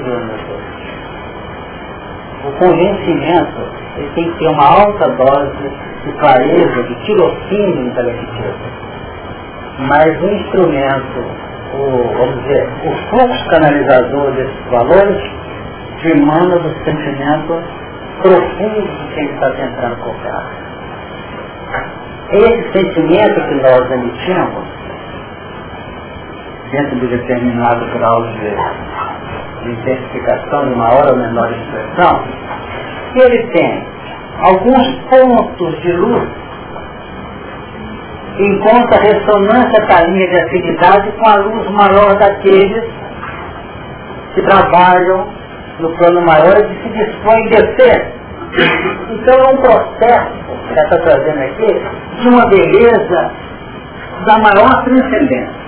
[2.45, 5.71] O convencimento ele tem que ter uma alta dose
[6.08, 8.53] de clareza, de tirocínio intelectual.
[9.80, 11.20] Mas o instrumento,
[11.74, 15.22] o, vamos dizer, o fluxo canalizador desses valores
[16.01, 17.64] demanda do sentimento
[18.22, 20.51] profundo de quem está tentando colocar.
[22.32, 24.66] Esse sentimento que nós emitimos,
[26.72, 32.24] dentro de determinado grau de, de intensificação, de maior ou menor expressão,
[33.16, 33.96] ele tem
[34.41, 36.29] alguns pontos de luz
[38.39, 42.83] encontra ressonância com a linha de afinidade com a luz maior daqueles
[44.35, 45.27] que trabalham
[45.79, 48.13] no plano maior e que se dispõem a descer.
[49.09, 50.31] Então é um processo
[50.67, 51.81] que ela está trazendo aqui
[52.21, 53.31] de uma beleza
[54.25, 55.67] da maior transcendência.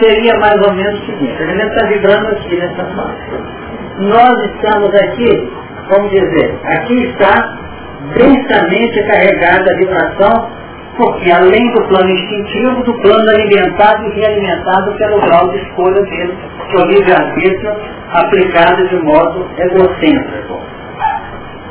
[0.00, 3.64] Seria mais ou menos o seguinte, a gente está vibrando aqui nessa faixa.
[3.98, 5.52] Nós estamos aqui,
[5.88, 7.64] vamos dizer, aqui está
[8.12, 10.48] densamente carregada a vibração,
[10.96, 16.38] porque além do plano instintivo, do plano alimentado e realimentado pelo grau de escolha dele,
[16.68, 17.76] que é o livre-arbítrio
[18.12, 20.60] aplicado de modo egocêntrico.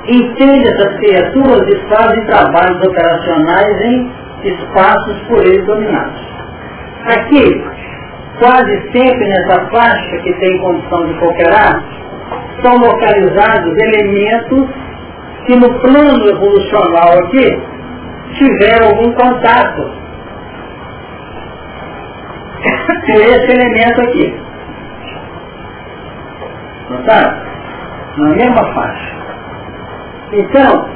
[0.05, 4.11] Entende essas criaturas e fazem trabalhos operacionais em
[4.43, 6.21] espaços por eles dominados.
[7.05, 7.63] Aqui,
[8.39, 11.84] quase sempre nessa faixa que tem condição de cooperar,
[12.61, 14.69] são localizados elementos
[15.45, 17.61] que no plano evolucional aqui
[18.37, 19.81] tiveram algum contato
[23.05, 24.35] com esse elemento aqui.
[26.89, 27.53] Notaram?
[28.17, 29.15] Na mesma faixa.
[30.33, 30.89] Então,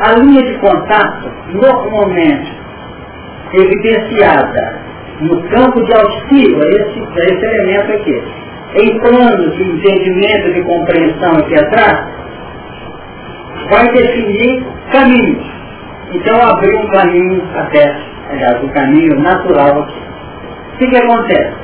[0.00, 2.60] a linha de contato, normalmente
[3.52, 4.80] evidenciada
[5.20, 8.22] no campo de auxílio a esse, a esse elemento aqui,
[8.76, 12.19] em plano de entendimento, de compreensão aqui atrás,
[13.70, 15.46] vai definir caminhos.
[16.12, 17.96] Então abrir um caminho até,
[18.30, 20.00] aliás, um caminho natural aqui.
[20.74, 21.54] O que, acontece?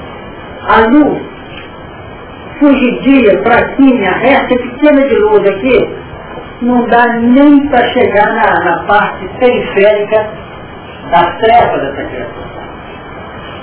[0.69, 1.23] A luz
[2.59, 5.97] fugidia, fraquinha, essa pequena de luz aqui,
[6.63, 10.27] não dá nem para chegar na, na, parte periférica
[11.11, 12.47] das trevas dessa criatura.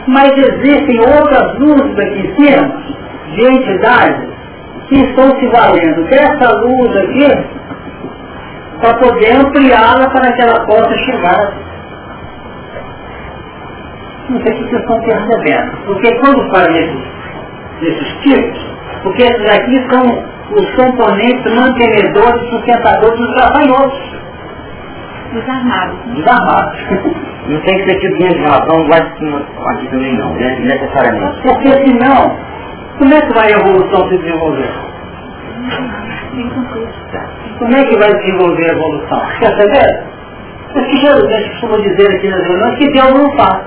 [0.08, 2.84] Mas existem outras luzes aqui em cima,
[3.36, 4.34] de entidades,
[4.90, 7.28] que estão se valendo dessa luz aqui
[8.84, 11.54] para poder ampliá-la para que ela possa chegar.
[14.30, 15.78] Não sei o que vocês estão percebendo.
[15.86, 17.04] Porque quando fala nesses,
[17.82, 18.66] nesses tipos,
[19.04, 24.14] porque esses aqui são os componentes mantenedores, sustentadores dos gafanhotos.
[25.32, 25.98] Desarmados.
[26.16, 26.80] Desarmados.
[27.48, 30.60] Não tem que ser tipo de razão, vai aqui também não, né?
[30.62, 31.42] necessariamente.
[31.42, 32.38] Porque senão,
[32.98, 34.93] como é que vai a evolução se desenvolver?
[37.60, 39.22] Como é que vai desenvolver a evolução?
[39.40, 40.04] Quer saber?
[40.76, 43.62] Mas que geralmente costuma dizer aqui nas reuniões que Deus não faz.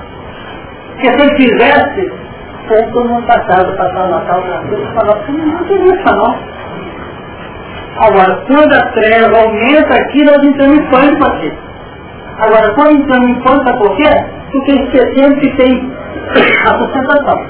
[0.92, 2.12] Porque se ele fizesse,
[2.68, 4.62] como todo mundo passava, passava Natal, Natal,
[4.94, 6.56] falava assim, não tem isso não.
[7.98, 11.52] Agora, quando a treva aumenta aqui, nós entramos em pânico aqui.
[12.38, 14.10] Agora, quando entramos em pânico, sabe por quê?
[14.52, 15.92] Porque esquecemos que tem
[16.66, 17.46] a sustentação.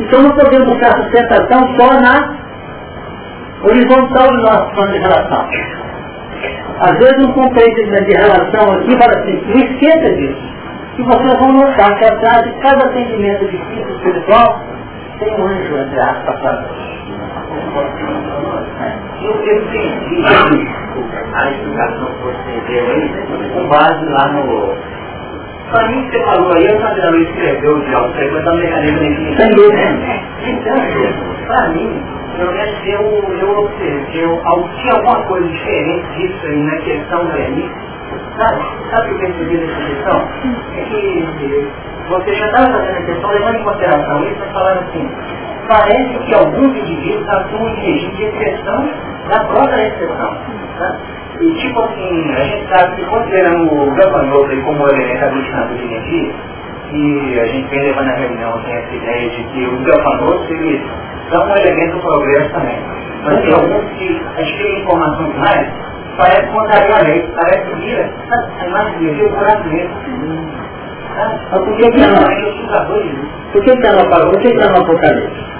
[0.00, 2.45] Então não podemos buscar a sustentação só na
[3.62, 5.48] horizontal do nosso plano de relação.
[6.80, 10.56] Às vezes um compreendimento de relação aqui fala assim, não esqueça disso.
[10.98, 14.60] E vocês vão notar que atrás de cada atendimento de físico espiritual
[15.18, 16.86] tem um anjo, entre aspas, para
[19.22, 20.22] Eu, eu entendi
[21.34, 23.06] a explicação que você deu aí,
[23.52, 24.95] com base lá no.
[25.70, 28.98] Para mim, você falou aí, eu sabia não escreveu de algo, mas tá um mecanismo
[29.00, 29.50] de Sem
[30.46, 32.02] Então, para mim,
[32.36, 34.42] realmente eu, eu observei, eu,
[34.80, 37.70] tinha alguma coisa diferente disso aí na questão do Eni.
[38.38, 40.28] Sabe, sabe o que eu percebi nessa questão?
[40.76, 41.68] É que
[42.08, 45.10] você já estava fazendo a questão, levando em consideração isso, mas falando assim,
[45.66, 48.88] parece que alguns indivíduos atuam em regime de exceção
[49.28, 50.36] da própria exceção.
[50.78, 50.96] Tá?
[51.38, 56.34] E tipo assim, a gente sabe que considerando o gafanhoto como elemento aglutinador de energia,
[56.92, 60.82] e a gente vem levando a reunião assim, essa ideia de que os gafanhotos eles
[61.30, 62.78] são um elemento do progresso também.
[63.24, 65.68] Mas tem alguns que a gente tem informação demais,
[66.16, 69.90] parece contrário à lei, parece que vira a imagem de por natureza.
[71.50, 72.14] Mas por que que não?
[73.52, 74.30] Por que que não falou?
[74.30, 75.56] Por que que não apocalipse?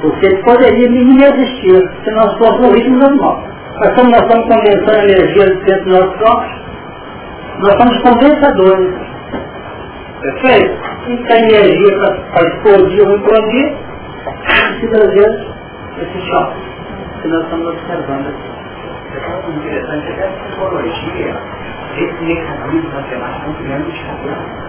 [0.00, 3.42] Porque poderia nem existir se nós fôssemos no ritmo normal.
[3.80, 6.68] Mas como nós estamos condensando energia dentro do nosso corpo,
[7.60, 8.94] nós somos condensadores.
[10.20, 10.88] Perfeito?
[11.08, 11.98] E a energia
[12.32, 13.76] para explodir ou implodir,
[14.78, 15.46] precisa ver
[16.02, 16.60] esse choque
[17.22, 18.58] que nós estamos observando aqui.
[19.14, 21.36] É muito interessante, até a psicologia,
[21.96, 24.68] esse mecanismo matemático é um grande escadão.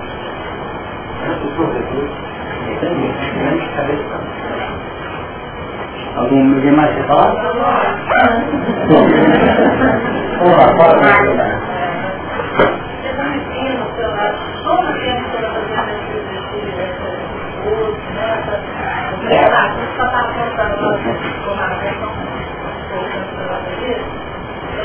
[1.29, 2.09] O professor,
[2.81, 4.98] é um grande cabeça.
[6.19, 7.33] Algum ninguém mais quer falar?
[10.37, 10.99] Vamos lá, fala.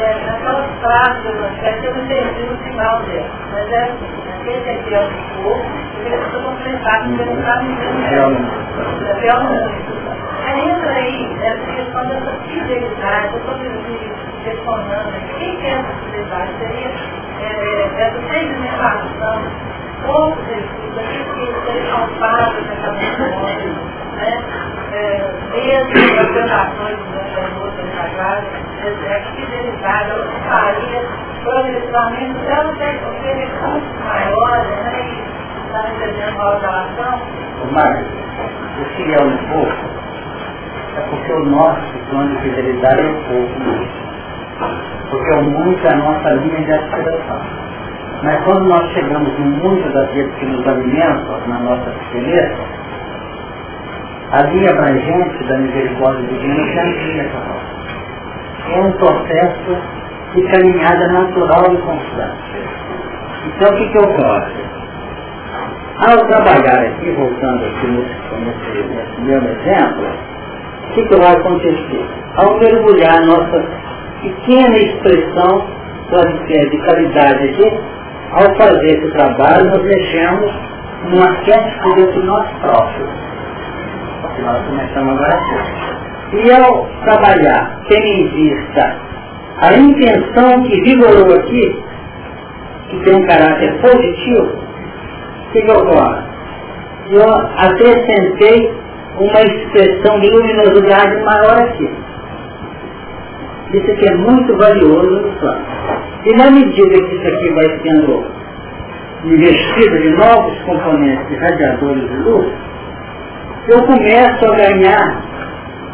[0.05, 3.31] Naquelas frases do Evangelho, eu não entendi no final dela.
[3.53, 5.65] Mas é assim, aquele é fiel no povo,
[6.05, 9.09] ele precisa completar, porque ele não está vivendo.
[9.09, 9.95] É fiel no mundo.
[10.45, 13.55] Aí entra aí essa questão dessa fidelidade, eu estou
[14.45, 16.53] questionando quem que é essa fidelidade?
[16.59, 16.91] Seria
[17.41, 19.43] é, essa sedimentação,
[20.05, 24.45] pouco Jesus, aquilo que ele palpável naquela memória, né?
[24.93, 28.47] É, mesmo as tentações do outro sagrado,
[28.81, 31.03] é, a fidelidade, ela faria
[31.43, 35.09] progressivamente, ela tem ter recursos maiores, né?
[35.09, 37.21] E está recebendo uma relação.
[37.73, 38.07] Marcos,
[38.81, 39.95] o fiel no povo
[40.97, 43.49] é porque o nosso plano de fidelidade é o povo
[45.11, 47.65] Porque o mundo é a nossa linha de aspiração.
[48.23, 52.57] Mas quando nós chegamos no mundo daqueles que nos alimentam, na nossa experiência,
[54.33, 57.31] a linha abrangente da misericórdia divina é a linha
[58.71, 59.79] É um processo
[60.35, 62.55] de caminhada natural e constante.
[63.47, 64.65] Então o que, que ocorre?
[66.09, 70.09] Ao trabalhar aqui, voltando aqui nesse, nesse, nesse meu exemplo,
[70.83, 72.07] o que, que vai acontecer?
[72.37, 73.65] Ao mergulhar nossa
[74.23, 75.67] pequena expressão
[76.71, 77.81] de qualidade aqui,
[78.33, 80.53] ao fazer esse trabalho, nós mexemos
[81.11, 83.11] num arquétipo dentro de nós próprios.
[84.35, 85.41] Que nós começamos agora.
[86.33, 88.97] E ao trabalhar, tendo em vista
[89.61, 91.85] a intenção que vigorou aqui,
[92.91, 94.65] que tem um caráter positivo,
[95.55, 96.23] que, que ocorre?
[97.11, 97.23] Eu
[97.57, 98.75] acrescentei
[99.21, 101.91] uma expressão de luminosidade maior aqui.
[103.73, 105.65] Isso aqui é muito valioso no plano.
[106.27, 108.25] E na medida que isso aqui vai sendo
[109.25, 112.53] investido de novos componentes de radiadores de luz,
[113.69, 115.23] eu começo a ganhar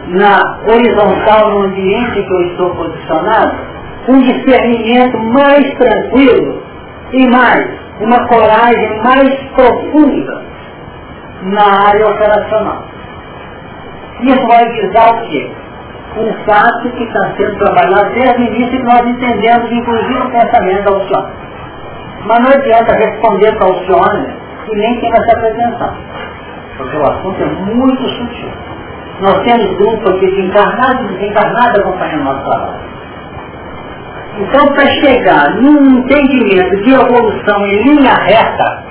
[0.08, 3.56] na horizontal, no ambiente que eu estou posicionado,
[4.08, 6.62] um discernimento mais tranquilo
[7.12, 7.66] e mais,
[8.00, 10.42] uma coragem mais profunda
[11.42, 12.84] na área operacional.
[14.22, 15.50] Isso vai visar o quê?
[16.18, 20.84] Um fato que está sendo trabalhado desde o início que nós entendemos, inclusive o pensamento
[20.84, 21.32] da Alcione.
[22.26, 24.34] Mas não adianta responder para a Alcione
[24.70, 25.94] e nem tem essa pretensão.
[26.80, 28.50] Porque o assunto é muito sutil.
[29.20, 32.80] Nós temos grupo aqui de encarnados e desencarnados acompanhando nosso trabalho.
[34.38, 38.84] Então, para chegar num entendimento de evolução em linha reta,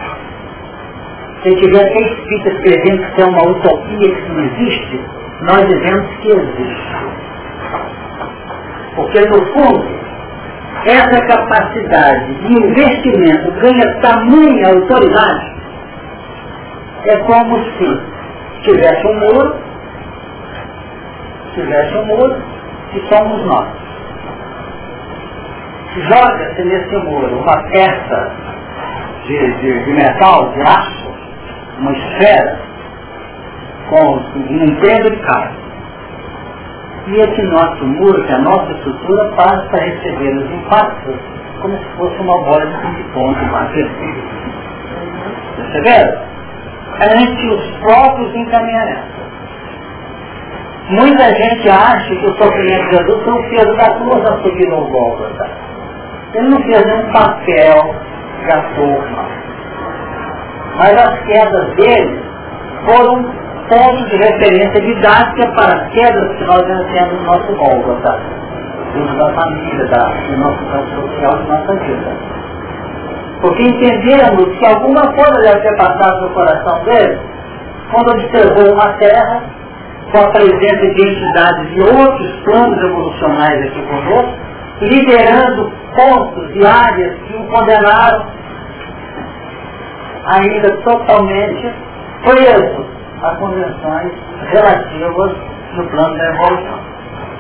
[1.42, 5.02] se tiver até espírito escrevendo que é uma utopia que não existe,
[5.42, 6.96] nós dizemos que existe.
[8.96, 10.00] Porque, no fundo,
[10.86, 15.59] essa capacidade de investimento ganha tamanha autoridade,
[17.06, 18.02] é como se
[18.64, 19.56] tivesse um muro,
[21.54, 22.42] tivesse um muro,
[22.94, 23.68] e somos nós.
[25.96, 28.32] Joga-se nesse muro uma peça
[29.26, 31.14] de, de, de metal, de aço,
[31.80, 32.60] uma esfera,
[33.90, 35.58] com um peso de carne.
[37.08, 41.16] E esse nosso muro, que é a nossa estrutura, passa a receber os impactos
[41.62, 43.70] como se fosse uma bola de ping-pong, uma
[45.56, 46.39] Perceberam?
[47.02, 49.20] Ante os próprios encaminhamentos.
[50.90, 54.68] Muita gente acha que o sofrimento de Jesus foi o peso da cruz a subir
[54.70, 55.50] no Gólgota.
[56.34, 57.96] Ele não fez nenhum papel
[58.44, 59.04] de ator,
[60.78, 62.22] Mas as quedas dele
[62.86, 63.24] foram
[63.70, 68.20] pontos de referência didática para as quedas que nós vencemos no nosso Gólgota,
[68.94, 72.18] dentro da família, da, do nosso campo social, da nossa vida.
[73.42, 77.20] Porque entendemos que alguma coisa deve ter passado no coração dele
[77.92, 79.42] quando observou uma terra
[80.12, 84.34] com a presença de entidades de outros planos evolucionais aqui conosco,
[84.82, 88.26] liderando pontos e áreas que o condenaram
[90.26, 91.74] ainda totalmente
[92.24, 92.86] preso
[93.22, 94.12] a convenções
[94.52, 95.32] relativas
[95.76, 96.80] no plano da evolução.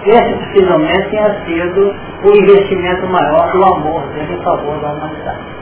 [0.05, 5.58] Esse possivelmente tenha sido o investimento maior do amor dele em favor da humanidade.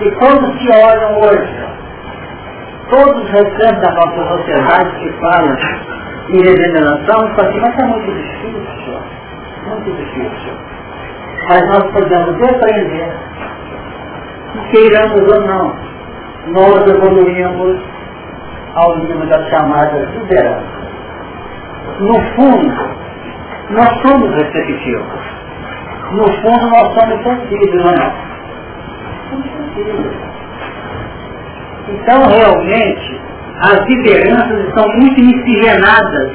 [0.00, 1.70] E quando se olham hoje,
[2.90, 5.56] todos os recantos da nossa sociedade que falam
[6.28, 9.00] e regeneração, e fala assim, mas é muito difícil,
[9.66, 10.52] muito difícil.
[11.48, 13.12] Mas nós podemos aprender,
[14.70, 15.74] queiramos ou não,
[16.48, 17.80] nós evoluímos
[18.74, 20.80] ao nível das chamadas lideranças.
[22.00, 22.90] No fundo,
[23.70, 25.40] nós somos receptivos.
[26.12, 28.30] No fundo, nós somos sensíveis, não é?
[31.88, 33.20] Então, realmente,
[33.62, 36.32] as lideranças estão muito miscigenadas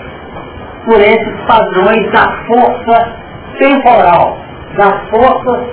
[0.86, 3.12] por esses padrões da força
[3.58, 4.38] temporal,
[4.78, 5.66] das forças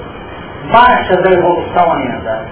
[0.73, 2.47] baixas da evolução ainda.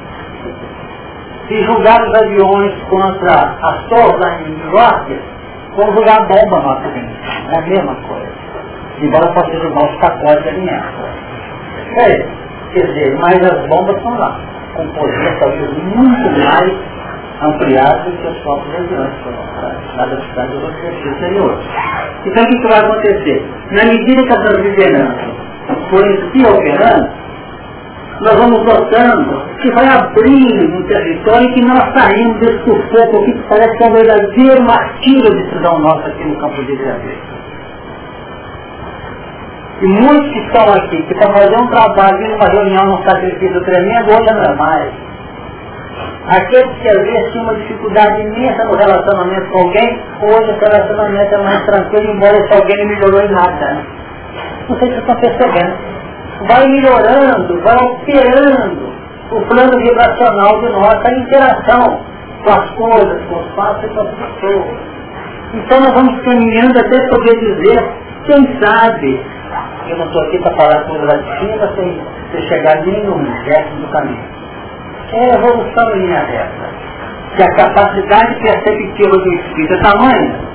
[1.48, 5.20] Se julgar os aviões contra as torres em York,
[5.76, 7.16] vão jogar bomba no acidente.
[7.52, 8.32] É a mesma coisa.
[8.98, 11.00] Embora possa jogar os pacotes alimento.
[11.96, 12.28] É,
[12.72, 14.40] quer dizer, mas as bombas estão lá,
[14.74, 16.72] com poder talvez muito mais
[17.42, 19.12] ampliado do que os próprios aviões
[19.96, 21.58] lá da cidade do exterior.
[22.26, 23.44] Então o que, vai acontecer?
[23.72, 25.30] Na medida que essas lideranças
[25.90, 27.20] forem se operando,
[28.20, 33.48] nós vamos notando que vai abrindo um território que nós saímos desse sufoco aqui que
[33.48, 37.39] parece que é um verdadeiro martírio de decisão nossa aqui no campo de Graveto.
[39.80, 44.10] E muitos que estão aqui, que para fazer um trabalho, numa reunião, num sacrifício tremendo,
[44.10, 44.92] hoje não é mais.
[46.28, 51.34] Aqueles que às vezes tinham uma dificuldade imensa no relacionamento com alguém, hoje o relacionamento
[51.34, 53.86] é mais tranquilo, embora esse alguém não melhorou em nada.
[54.68, 55.74] Não sei se estão percebendo.
[56.46, 58.92] Vai melhorando, vai alterando
[59.30, 62.00] o plano vibracional de nossa interação
[62.44, 64.78] com as coisas, com os fatos e com as pessoas.
[65.54, 67.92] Então nós vamos caminhando até poder dizer,
[68.26, 69.20] quem sabe,
[69.88, 72.00] eu não estou aqui para falar coisas cima sem,
[72.32, 74.24] sem chegar no gesto do caminho.
[75.12, 76.70] É a evolução em linha reta.
[77.36, 80.50] Que a capacidade perceptiva do espírito é tamanha.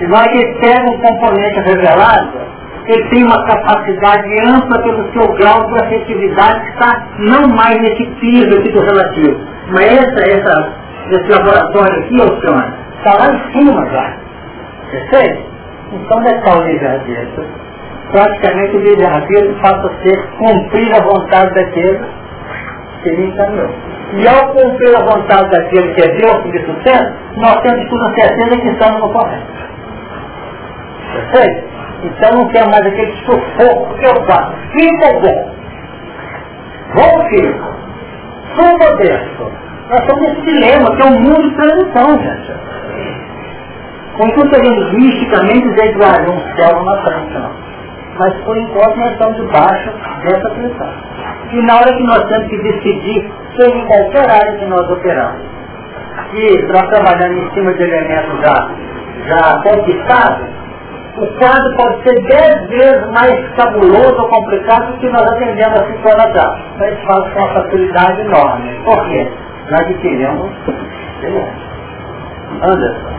[0.00, 2.38] Nós ele pega um componente revelado,
[2.86, 8.06] ele tem uma capacidade ampla pelo seu grau de afetividade que está não mais nesse
[8.20, 9.40] piso aqui do relativo.
[9.70, 10.72] Mas essa, essa,
[11.10, 14.16] esse laboratório aqui, Alcione, está lá em cima já.
[14.90, 15.44] Percebe?
[15.92, 17.67] Então, dessa unidade dessa
[18.10, 22.00] praticamente o livre-arbítrio passa a ser cumprir a vontade daquele
[23.02, 23.70] que ele encaminhou.
[24.14, 28.14] E ao cumprir a vontade daquele que é Deus que me sustenta, nós temos toda
[28.14, 29.46] certeza que estamos no correto.
[31.12, 31.68] Perfeito?
[32.04, 34.52] Então não quer mais aquele sufoco que eu faço.
[34.72, 35.54] Fica bom.
[36.94, 37.78] Vou fico.
[38.54, 39.52] Suba desço.
[39.90, 42.52] Nós estamos nesse dilema que é um mundo de transição, gente.
[44.16, 47.67] Contudo, sabemos misticamente dizer que vai um céu na frente, não
[48.18, 49.90] mas por enquanto nós estamos debaixo
[50.22, 50.92] dessa pressão.
[51.52, 55.40] E na hora que nós temos que decidir, em qualquer área que nós operamos,
[56.34, 58.70] e nós trabalhando em cima de elementos já,
[59.26, 60.46] já conquistados,
[61.16, 65.82] o quadro pode ser dez vezes mais cabuloso ou complicado do que nós atendemos a
[65.82, 66.60] anos atrás.
[66.78, 68.80] Mas faz com uma facilidade enorme.
[68.84, 69.28] Por quê?
[69.70, 70.50] Nós adquirimos.
[72.62, 73.18] Anderson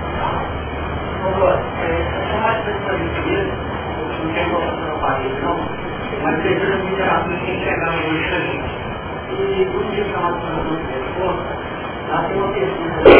[9.99, 11.51] E quando ele estava falando de resposta,
[12.07, 13.11] lá tem uma pesquisa de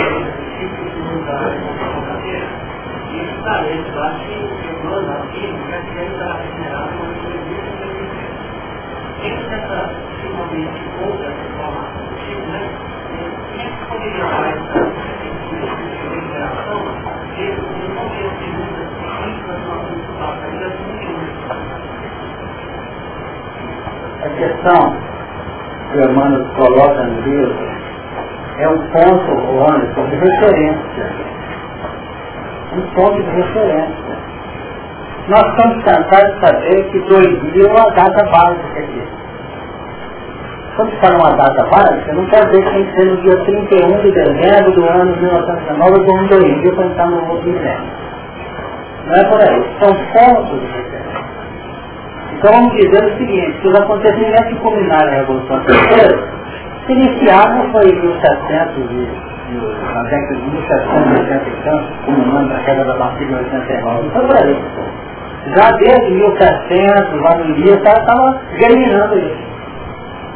[0.56, 1.36] tipo da
[1.84, 2.48] computadeira,
[3.12, 7.84] e esse talento lá que os dois aqui já tiveram da generada uma entrevista
[9.22, 9.80] Dentro dessa
[10.22, 12.08] finalmente outra informação,
[12.48, 12.62] né?
[13.10, 14.80] Como é que poderia falar essa
[16.16, 16.80] interação?
[17.36, 17.60] Ele
[17.94, 18.88] não tem perguntas
[19.20, 21.10] simples, mas ainda muito
[24.22, 24.99] a questão
[26.00, 27.80] que Emmanuel coloca no livro
[28.58, 31.12] é um ponto, o Anderson, de referência.
[32.74, 34.20] Um ponto de referência.
[35.28, 39.04] Nós estamos cansados de saber que 2000 é uma data básica aqui.
[40.76, 44.02] Quando fala uma data básica, não quer dizer que tem que ser no dia 31
[44.02, 47.92] de dezembro do ano 1919 ou do ano 2000 para entrar no outro milênio.
[49.06, 49.76] Não é por aí.
[49.80, 50.89] São pontos de.
[52.40, 56.24] Então vamos dizer o seguinte, que os acontecimentos que culminaram a Revolução Francesa
[56.86, 59.07] se iniciaram foi em 1700 e,
[59.94, 64.26] na década de 1780 e tanto, culminando a queda da Bastila em 89, não foi
[64.26, 64.57] por aí.
[65.53, 69.49] Já desde 1700, lá no dia, estava germinando isso.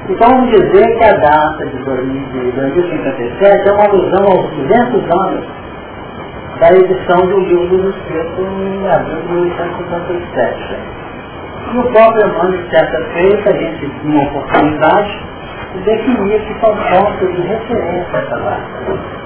[0.09, 5.45] Então vamos dizer que a data de 2057 é uma alusão aos 200 anos
[6.59, 11.03] da edição do livro dos Espíritos em abril de 1857.
[11.71, 15.33] E o próprio Emmanuel, certa feita, a gente tinha uma oportunidade
[15.73, 19.23] de definir são pontos de referência essa data.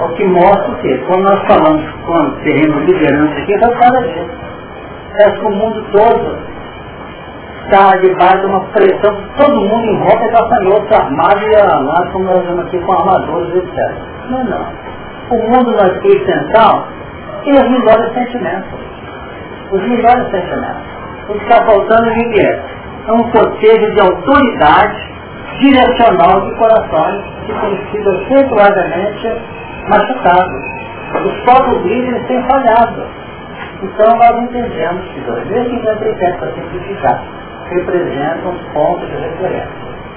[0.00, 4.30] O que mostra que, quando nós falamos, quando teremos liderança aqui, vai falar disso.
[5.12, 6.38] Parece que o mundo todo
[7.64, 12.24] está debaixo de uma pressão, todo mundo em volta é gafanhoto armado e armado, como
[12.24, 13.94] nós vemos aqui com armadores, etc.
[14.30, 14.66] Não, não.
[15.30, 16.88] O mundo aqui central
[17.44, 18.80] tem os melhores sentimentos.
[19.70, 20.99] Os melhores sentimentos.
[21.28, 22.62] O que está faltando é é?
[23.06, 25.10] É um cortejo de autoridade
[25.60, 29.32] direcional de corações que tem sido acentuadamente
[29.88, 30.64] machucados.
[31.24, 33.04] Os próprios líderes têm falhado.
[33.82, 37.22] Então nós entendemos que 2057, para simplificar,
[37.70, 39.68] representam pontos de referência,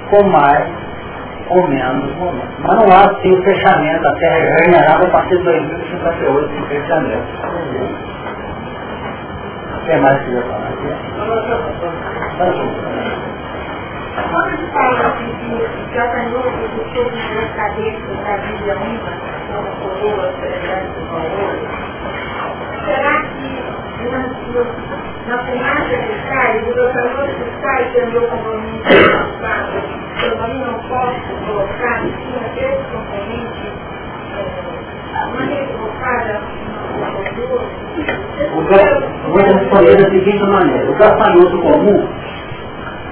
[0.10, 0.68] com mais
[1.50, 2.56] ou menos momentos.
[2.60, 7.28] Mas não há assim o fechamento da Terra regenerada a partir de 2058, em fechamento.
[9.84, 10.90] O que mais que eu falar aqui?
[14.16, 19.12] Quando fala que gafanhoto do seu de cabeça da Bíblia única,
[19.50, 20.34] são coroa,
[22.86, 23.50] será que
[24.12, 24.20] na,
[25.28, 29.84] na fumaça que sai, o gafanhoto que sai que andou com o nome passado,
[30.24, 33.74] eu não posso colocar em cima desse componente
[35.30, 36.42] uma equivocada
[39.34, 40.92] Vou responder da seguinte maneira.
[40.92, 42.08] O gafanhoto comum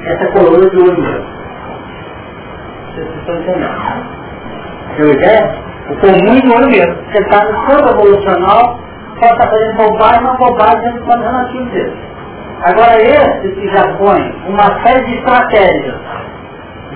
[0.06, 1.26] essa coluna de olho.
[2.85, 4.06] Vocês estão entendendo?
[4.98, 5.56] Seu ideia?
[5.89, 6.95] O comum de olho mesmo.
[7.11, 8.80] Você está no campo evolucional,
[9.19, 11.93] pode estar fazendo bobagem, uma bobagem dentro do plano dele.
[12.65, 15.95] Agora esse que já põe uma série de estratégias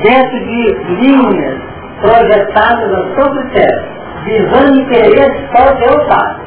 [0.03, 1.61] dentro de linhas
[1.99, 3.85] projetadas a seu critério,
[4.23, 6.45] visando interesse só Deus sabe.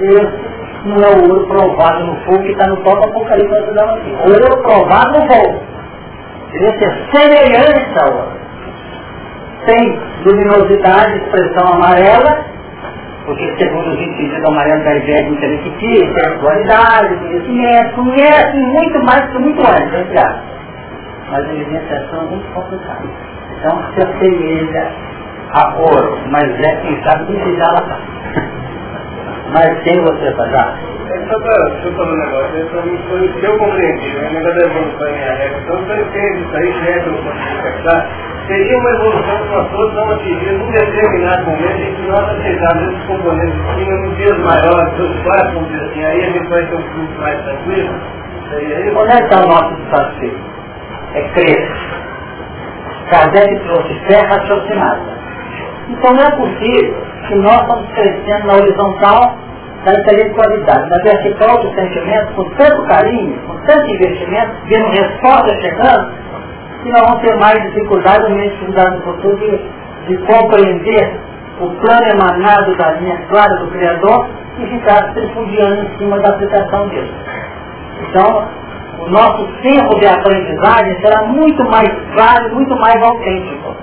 [0.00, 0.45] Esse
[0.86, 4.10] não é o ouro provado no fogo que está no topo apocalipse aqui.
[4.24, 5.60] O ouro provado no fogo
[6.52, 8.36] devia ser semelhante ao outro.
[9.66, 12.44] Tem luminosidade, expressão amarela,
[13.24, 19.38] porque segundo os entendidos amarelo da ideia de intelectual, intelectualidade, conhecimento, conhece muito mais que
[19.38, 20.56] muito antes, entre aspas.
[21.30, 23.02] Mas a evidenciação é muito complicada.
[23.58, 24.92] Então se assemelha
[25.52, 27.98] a ouro, mas é quem sabe está.
[29.52, 30.78] Mas sem você pagar,
[31.08, 34.28] é só para eu falar um negócio, é o que eu compreendi, né?
[34.28, 35.58] o negócio da evolução em regra.
[35.58, 38.08] Então, se eu entendo isso aí, já é que eu consigo captar,
[38.46, 42.92] seria uma evolução que nós todos vamos atingir num determinado momento em que nós aceitarmos
[42.92, 46.48] esses componentes de cima nos dias maiores, dos quatro, vamos dizer assim, aí a gente
[46.48, 47.94] vai ter um fluxo mais tranquilo.
[48.96, 50.38] Onde é que está o nosso desafio?
[51.14, 51.72] É crer.
[53.10, 55.16] Kardec trouxe fé raciocinada.
[55.88, 56.96] Então não é possível
[57.28, 59.36] que nós estamos crescendo na horizontal
[59.84, 66.12] da intelectualidade, da vertical do sentimento, com tanto carinho, com tanto investimento, vendo resposta chegando,
[66.82, 69.60] que nós vamos ter mais dificuldade, menos dificuldade no futuro de,
[70.08, 71.20] de compreender
[71.60, 74.26] o plano emanado da linha clara do Criador
[74.58, 77.14] e ficar se refugiando em cima da aplicação dele.
[78.08, 78.48] Então,
[79.00, 83.76] o nosso tempo de aprendizagem será muito mais claro, muito mais autêntico.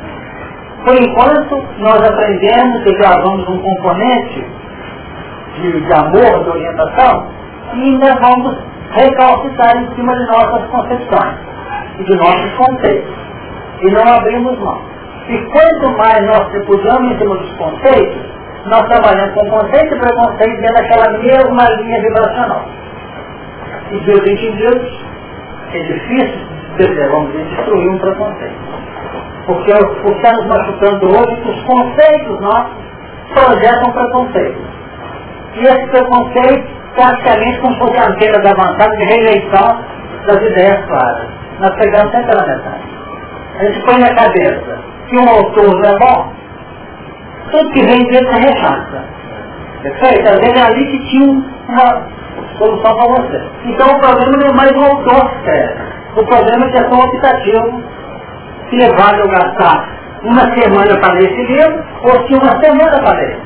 [0.84, 4.46] Por enquanto, nós aprendemos e gravamos um componente
[5.56, 7.28] de, de amor, de orientação,
[7.74, 8.58] e ainda vamos
[8.92, 11.36] recalcitrar em cima de nossas concepções
[12.00, 13.14] e de nossos conceitos.
[13.82, 14.82] E não abrimos mão.
[15.30, 18.22] E quanto mais nós repudiamos em cima dos conceitos,
[18.66, 22.66] nós trabalhamos com conceito e preconceito dentro daquela mesma linha vibracional.
[23.92, 25.06] E Deus entendidos,
[25.72, 28.74] é difícil, vamos dizer, destruir um preconceito.
[29.46, 32.84] Porque o que está nos machucando hoje é os conceitos nossos
[33.34, 34.62] projetam preconceitos.
[35.56, 39.80] E esse preconceito, praticamente como fosse a antena da avançada de reeleição
[40.28, 41.28] das ideias claras.
[41.60, 42.84] Nós pegamos sempre pela metade.
[43.60, 44.80] A gente põe na cabeça
[45.10, 46.34] que um autor não é bom,
[47.52, 49.04] tudo que vem dele é rechaça.
[49.84, 50.28] Perfeito?
[50.28, 52.08] Às vezes é ali que tinha uma
[52.58, 53.44] solução para você.
[53.66, 55.84] Então o problema não é mais o autor que serve.
[56.16, 57.84] O problema é que é só um aplicativo
[58.74, 59.88] que levar eu gastar
[60.24, 63.38] uma semana para ler esse livro ou se uma semana para ler.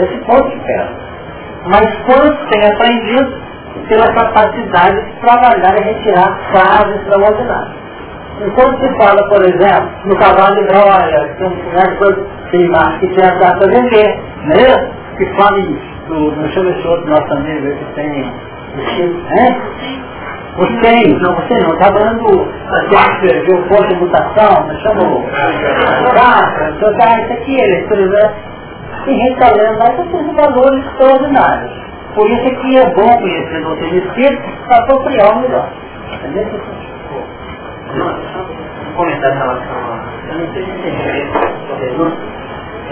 [0.00, 1.02] Esse ponto de.
[1.66, 3.42] Mas quando tem aprendido
[3.88, 7.82] pela capacidade de trabalhar e retirar frases extraordinárias.
[8.40, 13.14] Enquanto se fala, por exemplo, no cavalo de Troia, que é coisa que tem que
[13.14, 14.90] tem a data vender, né?
[15.16, 15.60] Que fala
[16.08, 19.62] do, não chama esse outro nosso amigo que tem, né?
[20.54, 22.24] Você, não, você não, está falando
[23.42, 25.24] de um ponto de mutação, chama o...
[26.14, 28.30] Ah, então tá, isso aqui, ele escreveu
[29.06, 31.72] e recalendo lá que tem valores extraordinários.
[32.14, 35.68] Por isso é que é bom conhecer o doutrina espírita para apropriar o melhor.
[36.12, 36.44] Entendeu?
[37.94, 40.32] Um comentário em relação a...
[40.32, 40.94] Eu não sei se tem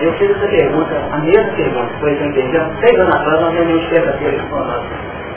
[0.00, 3.50] Eu fiz essa pergunta, a mesma pergunta, foi que eu entendi, seis anos atrás, uma
[3.50, 4.38] reunião de terça-feira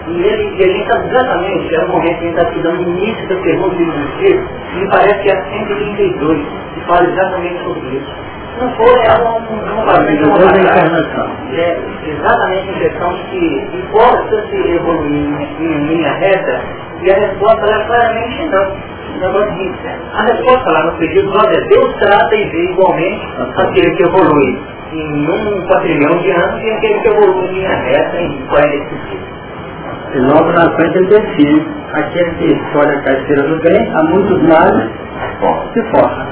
[0.07, 3.35] E ele, ele está exatamente, era o momento que ele está estudando o início da
[3.41, 8.15] pergunta do Espírito, e me parece que é 132, que fala exatamente sobre isso.
[8.59, 11.31] Não foi, é uma, uma, uma, encarnação.
[11.53, 16.61] É exatamente a questão de que importa se evoluir em, linha reta,
[17.01, 19.79] e a resposta é claramente não negócio disso.
[20.13, 23.25] A resposta lá no pedido nós é Deus trata e vê igualmente
[23.57, 24.61] aquele que evolui
[24.91, 29.32] em um quatrilhão de anos e aquele que evolui em linha reta em 45 dias.
[30.13, 34.41] E logo na frente ele define aquele que escolhe a carteira do bem, há muitos
[34.43, 34.91] males
[35.73, 36.27] se forra.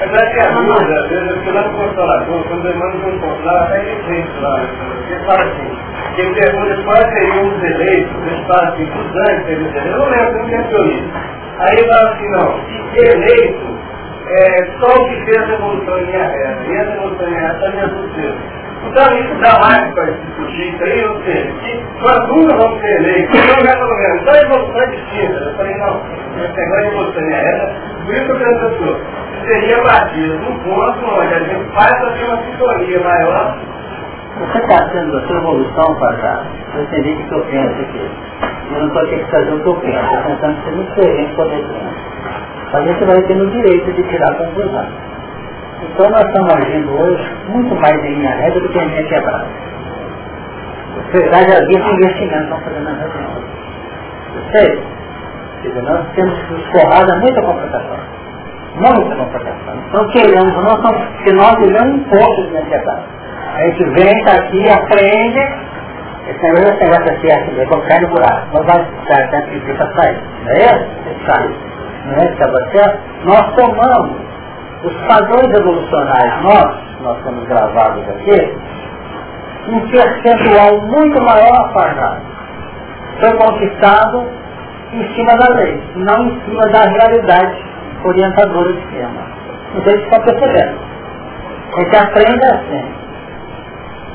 [0.00, 3.20] É verdade que a dúvida, às vezes, porque lá no Consolador, quando eu mando um
[3.20, 4.60] consolador, até ele tem lá,
[5.08, 5.70] ele fala assim,
[6.18, 10.10] ele pergunta quais seriam os eleitos, ele fala assim, os antes eles eleitos, eu não
[10.10, 11.10] lembro, não tenho isso.
[11.58, 12.60] Aí ele fala assim, não,
[12.96, 13.78] eleito,
[14.26, 17.42] é, só o que fez a revolução em minha reta, e essa revolução em minha
[17.42, 18.34] reta está Jesus fez.
[18.84, 22.96] Então isso dá mais para discutir isso aí, ou seja, que nós nunca vamos ser
[23.00, 25.44] eleitos, não é pelo menos, só evolução distinta.
[25.44, 26.02] Eu falei, não,
[26.38, 31.04] esse negócio de evolução minha reta, por isso que eu penso seria batido num ponto
[31.04, 33.58] onde a gente faz ter uma sintonia maior
[34.38, 36.44] você está sendo a sua evolução para
[36.74, 38.10] Eu entendi o que eu penso aqui.
[38.72, 40.04] Eu não estou aqui para fazer o que eu penso.
[40.04, 41.66] Estou pensando ser muito diferente do que eu.
[42.72, 44.86] Mas você vai ter o direito de tirar a conclusão.
[45.82, 49.46] Então nós estamos agindo hoje muito mais em linha reta do que em linha quebrada.
[51.10, 53.42] Você já havia que investimento estão fazendo na reunião.
[54.52, 54.82] Sei.
[55.82, 57.96] Nós temos escorrado muita complicação.
[58.76, 59.74] Muita complicação.
[59.88, 63.04] Então queremos, nós, que nós vivemos um pouco de linha quebrada.
[63.54, 65.40] A gente vem, está aqui, aprende,
[66.28, 68.46] esse negócio, esse negócio aqui, assim, como cai no buraco.
[68.54, 70.18] Não vai ficar tempo que para sair.
[70.44, 71.26] Não é isso?
[71.26, 71.54] Sai.
[72.06, 72.98] Não é isso você?
[73.24, 74.31] Nós tomamos
[74.84, 78.56] os padrões evolucionários nossos, nós estamos gravados aqui,
[79.68, 82.22] um percentual muito maior apartado.
[83.20, 84.26] Foi conquistado
[84.92, 87.64] em cima da lei, não em cima da realidade
[88.04, 89.22] orientadora do sistema.
[89.74, 90.78] Não sei se está percebendo.
[91.74, 93.02] A gente aprende assim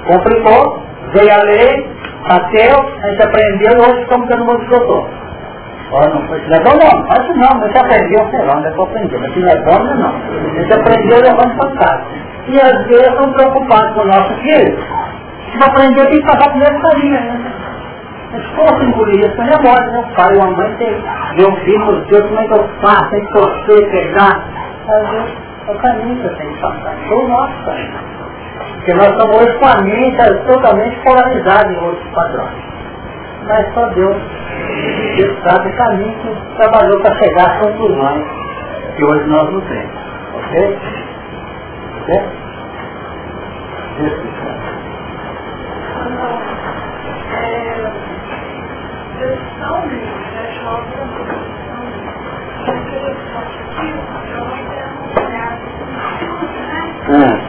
[0.07, 0.81] complicou,
[1.13, 1.89] veio a lei,
[2.27, 5.09] bateu, a gente aprendeu e hoje estamos dando muito doutor.
[5.89, 8.81] Olha, não foi não é não, mas não, gente aprendeu, sei lá, não é que
[8.81, 10.55] aprendeu, mas não é bom, não.
[10.55, 12.11] Gente aprendeu levando fantástico.
[12.47, 14.77] E às vezes estão preocupados com o nosso filho.
[15.51, 17.53] Se aprender, tem que passar primeiro carinho, né?
[18.31, 19.99] Mas como engolir é mole, né?
[19.99, 23.09] O pai ou a mãe tem um filho, meu Deus, como é que eu faço?
[23.09, 24.43] Tem que torcer, pegar.
[24.89, 25.37] Às vezes
[25.67, 26.95] é o caminho que eu tenho que passar.
[27.09, 28.17] É o nosso caminho.
[28.75, 32.76] Porque nós estamos hoje com a mente totalmente polarizada em outros padrões.
[33.47, 34.17] Mas só Deus,
[35.17, 38.27] Deus sabe o caminho que trabalhou para chegar às conclusões
[38.97, 39.97] que hoje nós não temos.
[40.35, 40.79] Ok?
[42.01, 42.31] Ok?
[43.99, 44.13] Deus
[57.09, 57.46] Ah.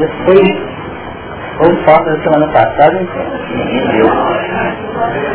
[0.00, 0.40] Isso foi,
[1.58, 3.22] foi foto da semana passada, então.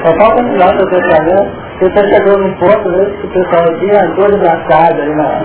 [0.04, 1.52] Só falta um lado do teu cabelo.
[1.80, 5.40] Você chegou num ponto né, que o pessoal tinha dor de braçada ali na,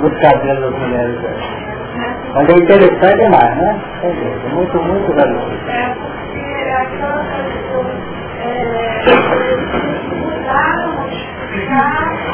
[0.00, 1.18] nos cabelos das mulheres.
[2.32, 3.80] Mas é interessante demais, né?
[4.02, 5.50] É muito, muito valioso.
[5.68, 5.94] É,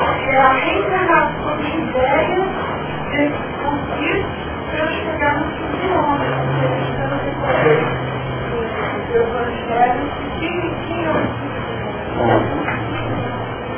[0.04, 3.55] porque é a reencarnação de ideias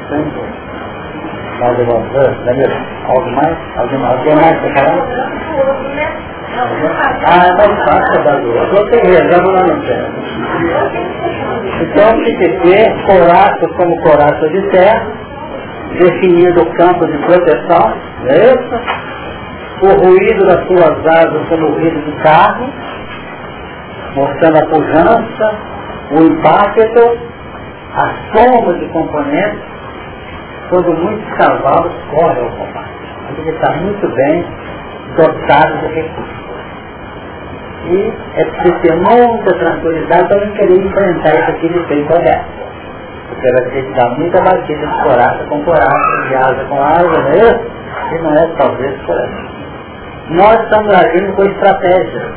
[0.08, 2.30] mais alguma coisa?
[2.44, 2.76] Danilo,
[3.06, 3.56] algo mais?
[3.76, 4.56] Alguém, alguém mais?
[7.26, 8.62] Ah, então faça da lua.
[8.64, 9.62] Eu reserva lá
[13.06, 15.06] coraço como coraço de terra,
[15.98, 17.92] definindo o campo de proteção,
[18.26, 18.76] é isso?
[19.82, 22.68] O ruído das suas asas como o ruído do carro,
[24.16, 25.54] mostrando a pujança,
[26.12, 27.18] o impacto,
[27.94, 29.77] a soma de componentes,
[30.68, 32.88] quando muitos cavalos correm ao combate.
[33.38, 34.44] Ele está muito bem
[35.16, 36.48] dotado de recursos.
[37.86, 42.58] E é preciso ter muita tranquilidade para não querer enfrentar isso aqui de peito aberto.
[43.28, 47.06] Porque vai ter que dar muita batida de coraça com coraça, de asa com asa,
[47.06, 47.60] não é?
[48.14, 49.58] E não é talvez aí.
[50.30, 52.32] Nós estamos agindo com estratégias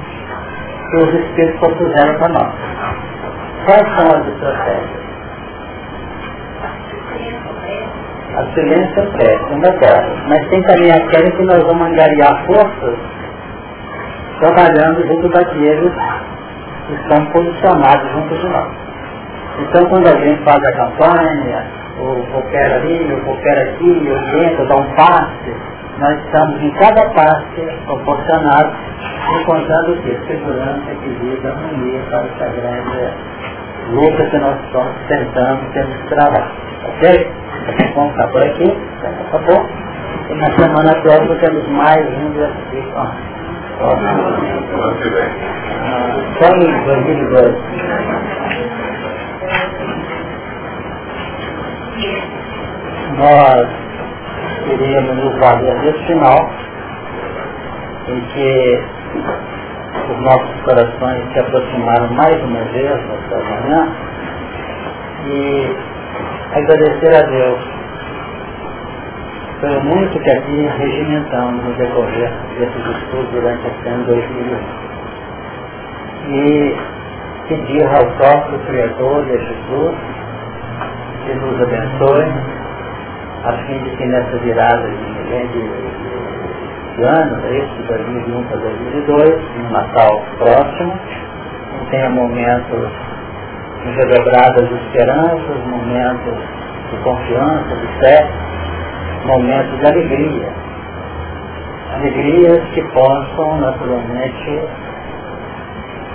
[0.90, 2.54] que os Espíritos propuseram para nós.
[3.66, 5.11] Quais são as estratégias?
[8.36, 10.20] A silêncio presta, uma delas.
[10.28, 12.98] Mas tem também aquela que nós vamos angariar forças
[14.40, 15.94] trabalhando junto daqueles
[16.88, 18.72] que estão posicionados junto de nós.
[19.60, 21.64] Então quando alguém faz a campanha,
[22.00, 25.56] ou coopera ali, ou coopera aqui, ou entra, dá um passe,
[26.00, 28.72] nós estamos em cada passe proporcionado,
[29.42, 30.18] encontrando o quê?
[30.26, 33.14] Segurança, equilíbrio, harmonia para essa grande
[33.90, 36.52] luta que nós estamos tentando, temos que travar.
[36.86, 37.32] Ok?
[37.96, 38.78] Vamos por aqui,
[39.32, 39.68] tá bom?
[40.30, 42.94] E na semana próxima temos mais um desafio.
[46.40, 47.58] Só em 2012.
[53.18, 53.70] Nós
[54.68, 56.50] queríamos nos valer desse final
[58.08, 58.84] em que
[60.10, 63.90] os nossos corações se aproximaram mais uma vez nesta manhã
[65.28, 65.76] e
[66.54, 67.60] agradecer a Deus
[69.62, 74.58] pelo muito que aqui regimentamos no decorrer desses estudos durante esse ano 2001.
[76.30, 76.78] E
[77.48, 79.96] pedir ao próprio Criador de Jesus
[81.26, 82.34] que nos abençoe,
[83.44, 86.31] a fim de que nessa virada de, de, de
[87.04, 90.94] ano, esse 2001 para 2002, no Natal próximo,
[91.90, 92.90] tenha momentos
[93.84, 96.38] de esperanças, momentos
[96.92, 98.28] de confiança, de fé,
[99.26, 100.50] momentos de alegria.
[101.96, 104.62] Alegrias que possam, naturalmente,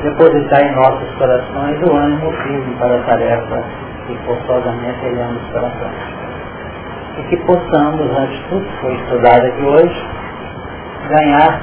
[0.02, 3.64] depositar em nossos corações o ânimo firme para a tarefa
[4.06, 6.16] que forçosamente iremos para frente.
[7.18, 10.06] E que possamos, antes de tudo foi estudado aqui hoje,
[11.08, 11.60] ganhar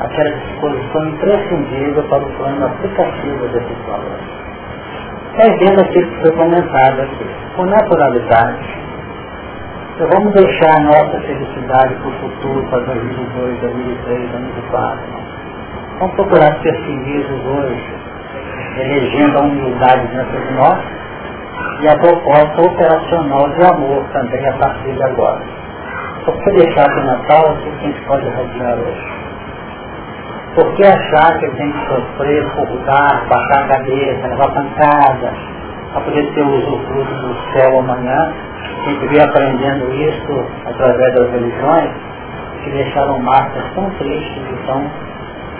[0.00, 4.44] aquela disposição imprescindível para o plano aplicativo desses valores
[5.36, 7.26] perdendo aquilo que foi comentado aqui,
[7.56, 8.84] com naturalidade.
[9.94, 15.00] Então vamos deixar a nossa felicidade para o futuro, para 2002, 2003, 2004.
[15.98, 17.94] Vamos procurar ser felizes hoje,
[18.78, 20.78] elegendo a humildade dentro de nós
[21.80, 25.53] e a proposta operacional de amor também a partir de agora.
[26.24, 29.24] Só para deixar para o Natal o que a gente pode radiar hoje.
[30.54, 35.32] Por que achar que tem que sofrer, furtar, baixar a cabeça, levar pancada,
[35.92, 38.32] para poder ter o usufruto do céu amanhã?
[38.86, 41.90] A gente vem aprendendo isso através das religiões
[42.62, 44.90] que deixaram marcas tão tristes e tão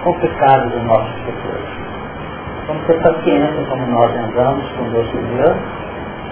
[0.03, 1.85] complicadas no nosso futuro.
[2.67, 5.57] Vamos ter paciência como nós andamos com Deus Deus.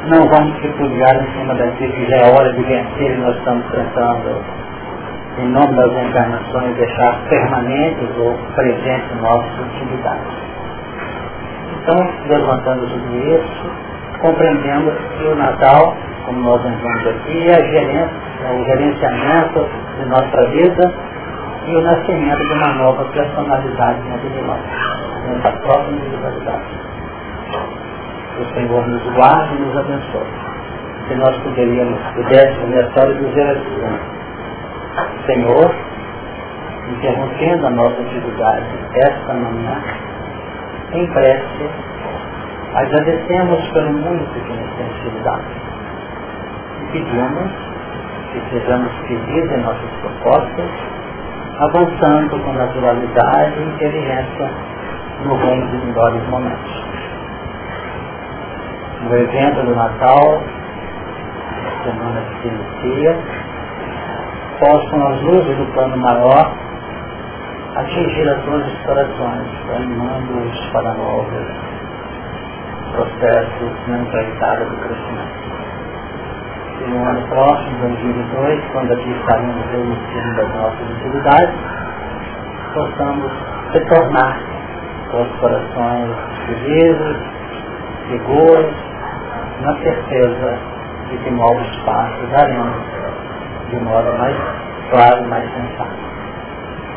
[0.06, 3.64] Não vamos refugiar em cima daquilo que já é hora de vencer e nós estamos
[3.70, 4.42] tentando
[5.38, 10.34] em nome das encarnações, deixar permanentes ou presentes nossas utilidades.
[11.80, 13.70] Então, levantando tudo isso,
[14.20, 15.96] compreendemos que o Natal,
[16.26, 18.10] como nós entramos aqui, é, gerência,
[18.44, 19.68] é o gerenciamento
[19.98, 20.94] de nossa vida
[21.66, 24.60] e o nascimento de uma nova personalidade dentro de nós,
[25.28, 26.64] nossa própria individualidade.
[28.40, 30.26] O Senhor nos guarde e nos abençoe.
[31.06, 34.22] Se nós poderíamos, pudéssemos nessa hora dizer assim,
[35.26, 35.74] Senhor,
[36.90, 39.82] interrompendo a nossa atividade esta manhã,
[40.92, 41.70] em prece,
[42.74, 45.44] agradecemos pelo muito que nos tem sido dado.
[46.80, 47.52] E pedimos
[48.32, 50.70] que sejamos felizes em nossas propostas,
[51.58, 54.50] avançando com naturalidade e inteligência
[55.24, 56.82] no rumo dos melhores momentos.
[59.02, 60.42] No evento do Natal,
[61.84, 63.18] semana que se inicia,
[64.60, 66.54] possam as luzes do plano maior
[67.76, 71.46] atingir a todos os corações, animando-os para novos
[72.92, 75.42] processos não entraitados do crescimento.
[76.80, 81.54] E no ano próximo, 2002, quando aqui estaremos reunindo das nossas utilidades,
[82.74, 83.32] possamos
[83.72, 84.38] retornar
[85.10, 86.16] com os corações
[86.46, 87.16] felizes,
[88.08, 88.91] seguros,
[89.62, 90.58] na certeza
[91.08, 92.76] de que novos passos daremos
[93.70, 94.36] de modo mais
[94.90, 96.12] claro, mais sensato.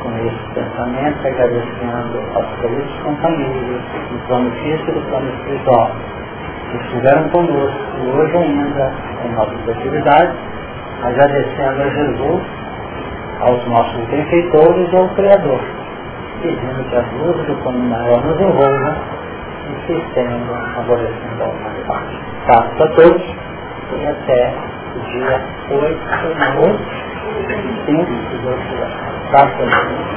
[0.01, 3.81] Com esse pensamento, agradecendo aos queridos companheiros
[4.11, 5.91] do plano físico e do plano espiritual,
[6.71, 7.79] que estiveram conosco
[8.13, 8.93] hoje ainda
[9.23, 10.35] em nossas atividades,
[11.03, 12.41] agradecendo a Jesus,
[13.41, 15.61] aos nossos benfeitores e ao Criador,
[16.41, 18.95] pedindo que as luzes do plano maior nos envolvam
[19.69, 22.34] e que estendam a abolição da humanidade.
[22.47, 24.53] Paz a todos e até
[24.95, 25.41] o dia
[25.71, 25.97] 8
[26.55, 26.67] no
[27.85, 28.61] 5 de 18
[29.31, 30.15] Paz a todos.